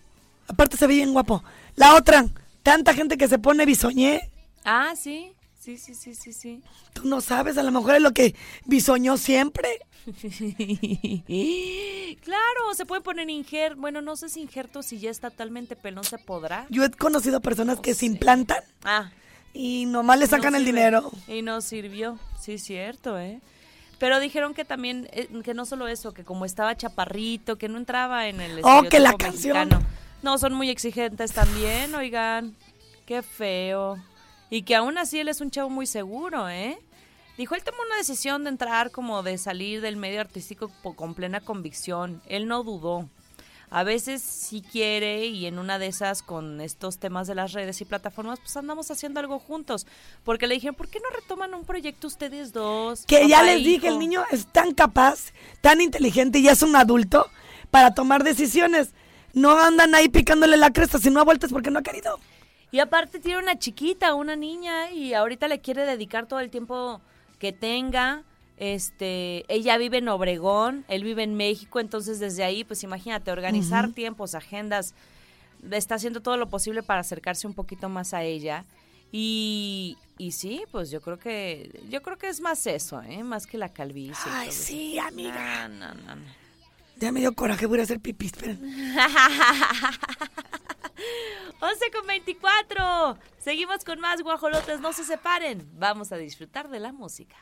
Aparte 0.49 0.77
se 0.77 0.87
ve 0.87 0.95
bien 0.95 1.13
guapo. 1.13 1.43
La 1.77 1.95
otra, 1.95 2.27
tanta 2.63 2.95
gente 2.95 3.17
que 3.17 3.29
se 3.29 3.39
pone 3.39 3.67
bisoñé. 3.67 4.31
Ah, 4.65 4.95
sí, 4.97 5.33
sí, 5.59 5.79
sí, 5.79 5.95
sí, 5.95 6.15
sí, 6.15 6.33
sí. 6.33 6.63
Tú 6.93 7.07
no 7.07 7.21
sabes, 7.21 7.59
a 7.59 7.63
lo 7.63 7.71
mejor 7.71 7.97
es 7.97 8.03
lo 8.03 8.13
que 8.13 8.35
bisoñó 8.67 9.17
siempre. 9.17 9.81
claro, 12.23 12.75
se 12.75 12.87
puede 12.87 13.03
poner 13.03 13.31
injerto. 13.31 13.81
Bueno, 13.81 14.03
no 14.03 14.17
sé 14.17 14.29
si 14.29 14.41
injerto, 14.41 14.83
si 14.83 14.99
ya 14.99 15.11
está 15.11 15.31
totalmente 15.31 15.77
pelón, 15.77 16.05
se 16.05 16.19
podrá. 16.19 16.67
Yo 16.71 16.85
he 16.85 16.91
conocido 16.91 17.41
personas 17.41 17.81
que 17.81 17.95
se 17.95 18.07
implantan 18.07 18.63
Ah, 18.85 19.11
y 19.55 19.87
nomás 19.87 20.19
le 20.19 20.27
sacan 20.27 20.53
no 20.53 20.59
el 20.59 20.65
dinero. 20.65 21.11
Y 21.29 21.43
no 21.43 21.61
sirvió, 21.61 22.19
sí, 22.41 22.59
cierto, 22.59 23.19
¿eh? 23.19 23.41
Pero 23.99 24.19
dijeron 24.19 24.55
que 24.55 24.65
también, 24.65 25.09
eh, 25.13 25.29
que 25.45 25.55
no 25.55 25.65
solo 25.65 25.87
eso, 25.87 26.13
que 26.13 26.25
como 26.25 26.45
estaba 26.45 26.77
chaparrito, 26.77 27.57
que 27.57 27.69
no 27.69 27.79
entraba 27.79 28.27
en 28.27 28.41
el 28.41 28.61
Oh, 28.65 28.83
que 28.91 28.99
la 28.99 29.15
canción. 29.15 29.69
No, 30.23 30.39
son 30.39 30.55
muy 30.55 30.71
exigentes 30.71 31.33
también, 31.33 31.95
oigan. 31.95 32.57
Qué 33.07 33.23
feo. 33.23 33.97
Y 34.51 34.63
que 34.63 34.77
aún 34.77 34.97
así 34.99 35.19
él 35.19 35.29
es 35.29 35.41
un 35.41 35.51
chavo 35.51 35.69
muy 35.69 35.87
seguro, 35.87 36.49
¿eh? 36.49 36.79
Dijo, 37.37 37.55
él 37.55 37.65
tomó 37.65 37.79
una 37.87 37.97
decisión 37.97 38.45
de 38.45 38.51
entrar 38.51 38.91
como 38.91 39.23
de 39.23 39.39
salir 39.39 39.81
del 39.81 39.97
medio 39.97 40.21
artístico 40.21 40.71
con 40.95 41.15
plena 41.15 41.41
convicción. 41.41 42.23
Él 42.27 42.47
no 42.47 42.63
dudó. 42.63 43.09
A 43.71 43.85
veces 43.85 44.21
sí 44.21 44.63
quiere 44.63 45.25
y 45.27 45.47
en 45.47 45.59
una 45.59 45.79
de 45.79 45.87
esas 45.87 46.23
con 46.23 46.61
estos 46.61 46.99
temas 46.99 47.27
de 47.27 47.35
las 47.35 47.53
redes 47.53 47.81
y 47.81 47.87
plataformas, 47.87 48.39
pues 48.39 48.55
andamos 48.59 48.91
haciendo 48.91 49.19
algo 49.19 49.39
juntos. 49.39 49.87
Porque 50.25 50.47
le 50.47 50.55
dijeron, 50.55 50.75
¿por 50.75 50.89
qué 50.89 51.01
no 51.01 51.09
retoman 51.09 51.55
un 51.55 51.65
proyecto 51.65 52.07
ustedes 52.07 52.53
dos? 52.53 53.07
Que 53.07 53.27
ya 53.27 53.43
les 53.43 53.65
dije, 53.65 53.89
el 53.89 53.95
hijo?" 53.95 53.99
niño 53.99 54.25
es 54.31 54.47
tan 54.47 54.75
capaz, 54.75 55.33
tan 55.63 55.81
inteligente 55.81 56.39
y 56.39 56.43
ya 56.43 56.53
es 56.53 56.63
un 56.63 56.77
adulto 56.77 57.31
para 57.71 57.95
tomar 57.95 58.25
decisiones. 58.25 58.93
No 59.35 59.59
andan 59.59 59.95
ahí 59.95 60.09
picándole 60.09 60.57
la 60.57 60.73
cresta, 60.73 60.99
si 60.99 61.11
no 61.11 61.21
ha 61.21 61.25
vuelto 61.25 61.47
es 61.47 61.53
porque 61.53 61.71
no 61.71 61.79
ha 61.79 61.83
querido. 61.83 62.19
Y 62.71 62.81
aparte 62.81 63.19
tiene 63.19 63.39
una 63.39 63.59
chiquita, 63.59 64.15
una 64.15 64.35
niña, 64.35 64.91
y 64.91 65.15
ahorita 65.15 65.47
le 65.49 65.61
quiere 65.61 65.85
dedicar 65.85 66.27
todo 66.27 66.41
el 66.41 66.51
tiempo 66.51 67.01
que 67.39 67.53
tenga. 67.53 68.25
Este, 68.57 69.45
ella 69.53 69.77
vive 69.77 69.99
en 69.99 70.09
Obregón, 70.09 70.85
él 70.89 71.05
vive 71.05 71.23
en 71.23 71.35
México, 71.35 71.81
entonces 71.81 72.21
desde 72.21 72.45
ahí, 72.45 72.65
pues 72.65 72.83
imagínate, 72.83 73.31
organizar 73.31 73.91
tiempos, 73.93 74.35
agendas, 74.35 74.95
está 75.71 75.97
haciendo 75.97 76.21
todo 76.21 76.37
lo 76.37 76.49
posible 76.49 76.83
para 76.83 77.01
acercarse 77.01 77.47
un 77.47 77.55
poquito 77.55 77.89
más 77.89 78.15
a 78.15 78.23
ella. 78.23 78.65
Y, 79.11 79.99
y 80.17 80.33
sí, 80.33 80.63
pues 80.71 80.91
yo 80.91 81.03
creo 81.03 81.19
que, 81.19 81.83
yo 81.91 82.01
creo 82.01 82.17
que 82.17 82.29
es 82.29 82.41
más 82.41 82.67
eso, 82.67 83.03
¿eh? 83.03 83.23
Más 83.23 83.47
que 83.47 83.59
la 83.59 83.69
calvicie. 83.69 84.31
Ay, 84.33 84.51
sí, 84.51 84.99
amiga. 84.99 85.69
No, 85.69 85.93
no, 85.95 86.15
no. 86.15 86.42
Ya 87.03 87.11
me 87.11 87.19
dio 87.19 87.35
coraje, 87.35 87.67
voy 87.67 87.81
a 87.81 87.83
hacer 87.83 87.99
pipí, 87.99 88.27
esperen. 88.27 88.61
11 91.61 91.91
con 91.91 92.07
24. 92.07 93.19
Seguimos 93.41 93.85
con 93.85 93.99
más 93.99 94.23
guajolotes, 94.23 94.79
no 94.79 94.93
se 94.93 95.03
separen. 95.03 95.69
Vamos 95.75 96.13
a 96.13 96.17
disfrutar 96.17 96.69
de 96.69 96.79
la 96.79 96.93
música. 96.93 97.35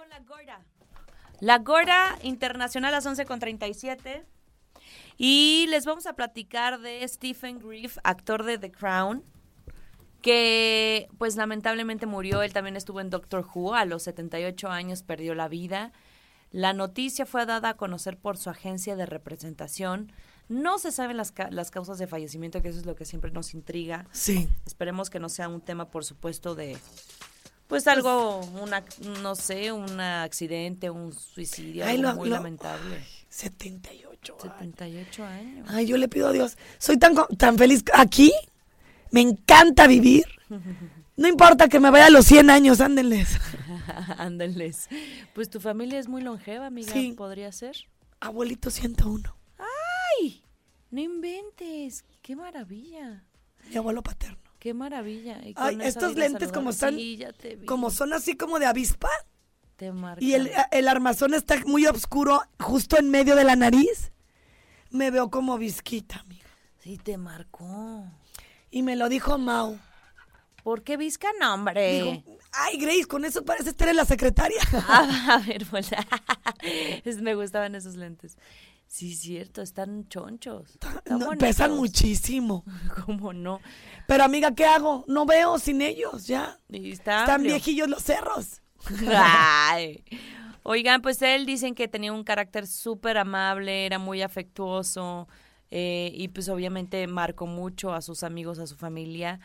Con 0.00 0.08
la 0.08 0.18
gorda. 0.20 0.64
La 1.40 1.58
gorda 1.58 2.18
internacional 2.22 2.92
a 2.94 2.96
las 2.98 3.06
11 3.06 3.24
con 3.26 3.38
37. 3.38 4.24
Y 5.18 5.66
les 5.68 5.84
vamos 5.84 6.06
a 6.06 6.14
platicar 6.14 6.80
de 6.80 7.06
Stephen 7.06 7.58
Griff, 7.58 7.98
actor 8.04 8.44
de 8.44 8.56
The 8.56 8.72
Crown, 8.72 9.22
que 10.22 11.08
pues 11.18 11.36
lamentablemente 11.36 12.06
murió. 12.06 12.42
Él 12.42 12.52
también 12.52 12.76
estuvo 12.76 13.00
en 13.00 13.10
Doctor 13.10 13.46
Who, 13.54 13.74
a 13.74 13.84
los 13.84 14.02
78 14.04 14.68
años 14.68 15.02
perdió 15.02 15.34
la 15.34 15.48
vida. 15.48 15.92
La 16.50 16.72
noticia 16.72 17.26
fue 17.26 17.44
dada 17.46 17.70
a 17.70 17.76
conocer 17.76 18.16
por 18.18 18.36
su 18.38 18.50
agencia 18.50 18.96
de 18.96 19.06
representación. 19.06 20.12
No 20.48 20.78
se 20.78 20.90
saben 20.90 21.16
las, 21.16 21.30
ca- 21.30 21.50
las 21.50 21.70
causas 21.70 21.98
de 21.98 22.06
fallecimiento, 22.08 22.60
que 22.60 22.68
eso 22.70 22.78
es 22.80 22.86
lo 22.86 22.96
que 22.96 23.04
siempre 23.04 23.30
nos 23.30 23.54
intriga. 23.54 24.06
Sí. 24.10 24.48
Esperemos 24.66 25.08
que 25.10 25.20
no 25.20 25.28
sea 25.28 25.48
un 25.48 25.60
tema, 25.60 25.90
por 25.90 26.04
supuesto, 26.04 26.54
de 26.56 26.76
pues 27.70 27.86
algo, 27.86 28.40
una, 28.60 28.84
no 29.22 29.34
sé, 29.34 29.72
un 29.72 29.98
accidente, 30.00 30.90
un 30.90 31.14
suicidio, 31.14 31.86
Ay, 31.86 31.96
algo 31.96 32.10
lo- 32.10 32.16
muy 32.16 32.28
lo- 32.28 32.36
lamentable. 32.36 33.02
78. 33.30 34.36
78 34.42 35.24
años. 35.24 35.66
Ay, 35.70 35.86
yo 35.86 35.96
le 35.96 36.08
pido 36.08 36.28
a 36.28 36.32
Dios. 36.32 36.58
Soy 36.78 36.98
tan, 36.98 37.14
tan 37.38 37.56
feliz 37.56 37.82
aquí. 37.94 38.30
Me 39.12 39.22
encanta 39.22 39.86
vivir. 39.86 40.24
No 41.16 41.26
importa 41.28 41.68
que 41.68 41.80
me 41.80 41.90
vaya 41.90 42.06
a 42.06 42.10
los 42.10 42.26
100 42.26 42.50
años, 42.50 42.80
ándenles. 42.80 43.38
Ándenles. 44.18 44.88
Pues 45.34 45.48
tu 45.48 45.60
familia 45.60 45.98
es 45.98 46.08
muy 46.08 46.22
longeva, 46.22 46.66
amiga. 46.66 46.92
Sí. 46.92 47.12
¿Podría 47.16 47.50
ser? 47.52 47.76
Abuelito 48.20 48.68
101. 48.70 49.34
¡Ay! 49.58 50.42
No 50.90 51.00
inventes. 51.00 52.04
¡Qué 52.22 52.34
maravilla! 52.36 53.24
Mi 53.70 53.76
abuelo 53.76 54.02
paterno. 54.02 54.49
¡Qué 54.60 54.74
maravilla! 54.74 55.40
Y 55.42 55.54
Ay, 55.56 55.78
estos 55.82 56.14
lentes 56.14 56.52
como 56.52 56.70
están, 56.70 56.94
Sí, 56.94 57.18
como 57.66 57.90
son 57.90 58.12
así 58.12 58.36
como 58.36 58.58
de 58.60 58.66
avispa. 58.66 59.08
Te. 59.76 59.90
Y 60.18 60.34
el, 60.34 60.50
el 60.70 60.86
armazón 60.86 61.32
está 61.34 61.56
muy 61.64 61.86
oscuro, 61.86 62.42
justo 62.60 62.98
en 62.98 63.10
medio 63.10 63.34
de 63.34 63.44
la 63.44 63.56
nariz. 63.56 64.12
Me 64.90 65.10
veo 65.10 65.30
como 65.30 65.56
visquita, 65.56 66.20
amiga. 66.20 66.46
Sí, 66.78 66.98
te 66.98 67.16
marcó. 67.16 68.04
Y 68.70 68.82
me 68.82 68.96
lo 68.96 69.08
dijo 69.08 69.38
Mau. 69.38 69.78
¿Por 70.62 70.82
qué 70.82 70.96
Vizca? 70.96 71.28
No, 71.40 71.54
hombre. 71.54 72.22
Ay, 72.52 72.76
Grace, 72.78 73.06
con 73.06 73.24
eso 73.24 73.44
parece 73.44 73.70
estar 73.70 73.88
en 73.88 73.96
la 73.96 74.04
secretaria. 74.04 74.60
Ah, 74.72 75.38
a 75.42 75.46
ver, 75.46 75.66
es- 77.04 77.22
me 77.22 77.34
gustaban 77.34 77.74
esos 77.74 77.96
lentes. 77.96 78.36
Sí, 78.90 79.14
cierto, 79.14 79.62
están 79.62 80.08
chonchos. 80.08 80.68
Están 80.74 81.20
No, 81.20 81.30
pesan 81.38 81.76
muchísimo. 81.76 82.64
¿Cómo 83.06 83.32
no? 83.32 83.60
Pero 84.08 84.24
amiga, 84.24 84.52
¿qué 84.52 84.64
hago? 84.64 85.04
No 85.06 85.26
veo 85.26 85.60
sin 85.60 85.80
ellos, 85.80 86.26
ya. 86.26 86.58
Y 86.68 86.90
está 86.90 87.20
Están 87.20 87.36
amplio. 87.36 87.52
viejillos 87.54 87.88
los 87.88 88.02
cerros. 88.02 88.62
Ay. 89.08 90.02
Oigan, 90.64 91.02
pues 91.02 91.22
él 91.22 91.46
dicen 91.46 91.76
que 91.76 91.86
tenía 91.86 92.12
un 92.12 92.24
carácter 92.24 92.66
súper 92.66 93.16
amable, 93.16 93.86
era 93.86 94.00
muy 94.00 94.22
afectuoso 94.22 95.28
eh, 95.70 96.10
y 96.12 96.26
pues 96.28 96.48
obviamente 96.48 97.06
marcó 97.06 97.46
mucho 97.46 97.94
a 97.94 98.02
sus 98.02 98.24
amigos, 98.24 98.58
a 98.58 98.66
su 98.66 98.74
familia. 98.76 99.38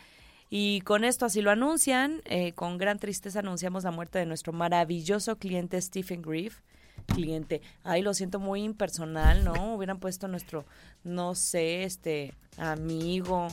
Y 0.49 0.81
con 0.81 1.03
esto 1.03 1.23
así 1.23 1.41
lo 1.43 1.51
anuncian, 1.51 2.21
eh, 2.25 2.53
con 2.53 2.79
gran 2.79 2.97
tristeza 2.97 3.39
anunciamos 3.39 3.83
la 3.83 3.91
muerte 3.91 4.17
de 4.17 4.25
nuestro 4.25 4.53
maravilloso 4.53 5.37
cliente 5.37 5.79
Stephen 5.79 6.23
Griff. 6.23 6.61
Cliente, 7.07 7.61
ay, 7.83 8.01
lo 8.01 8.13
siento 8.13 8.39
muy 8.39 8.63
impersonal, 8.63 9.43
¿no? 9.43 9.53
Hubieran 9.75 9.99
puesto 9.99 10.27
nuestro, 10.27 10.65
no 11.03 11.35
sé, 11.35 11.83
este, 11.83 12.33
amigo, 12.57 13.47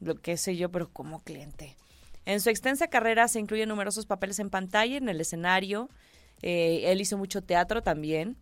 lo 0.00 0.20
que 0.20 0.36
sé 0.36 0.56
yo, 0.56 0.70
pero 0.70 0.88
como 0.88 1.20
cliente. 1.20 1.76
En 2.24 2.40
su 2.40 2.50
extensa 2.50 2.88
carrera 2.88 3.26
se 3.28 3.40
incluyen 3.40 3.68
numerosos 3.68 4.06
papeles 4.06 4.38
en 4.38 4.50
pantalla, 4.50 4.96
en 4.96 5.08
el 5.08 5.20
escenario. 5.20 5.88
Eh, 6.42 6.82
él 6.86 7.00
hizo 7.00 7.18
mucho 7.18 7.42
teatro 7.42 7.82
también. 7.82 8.36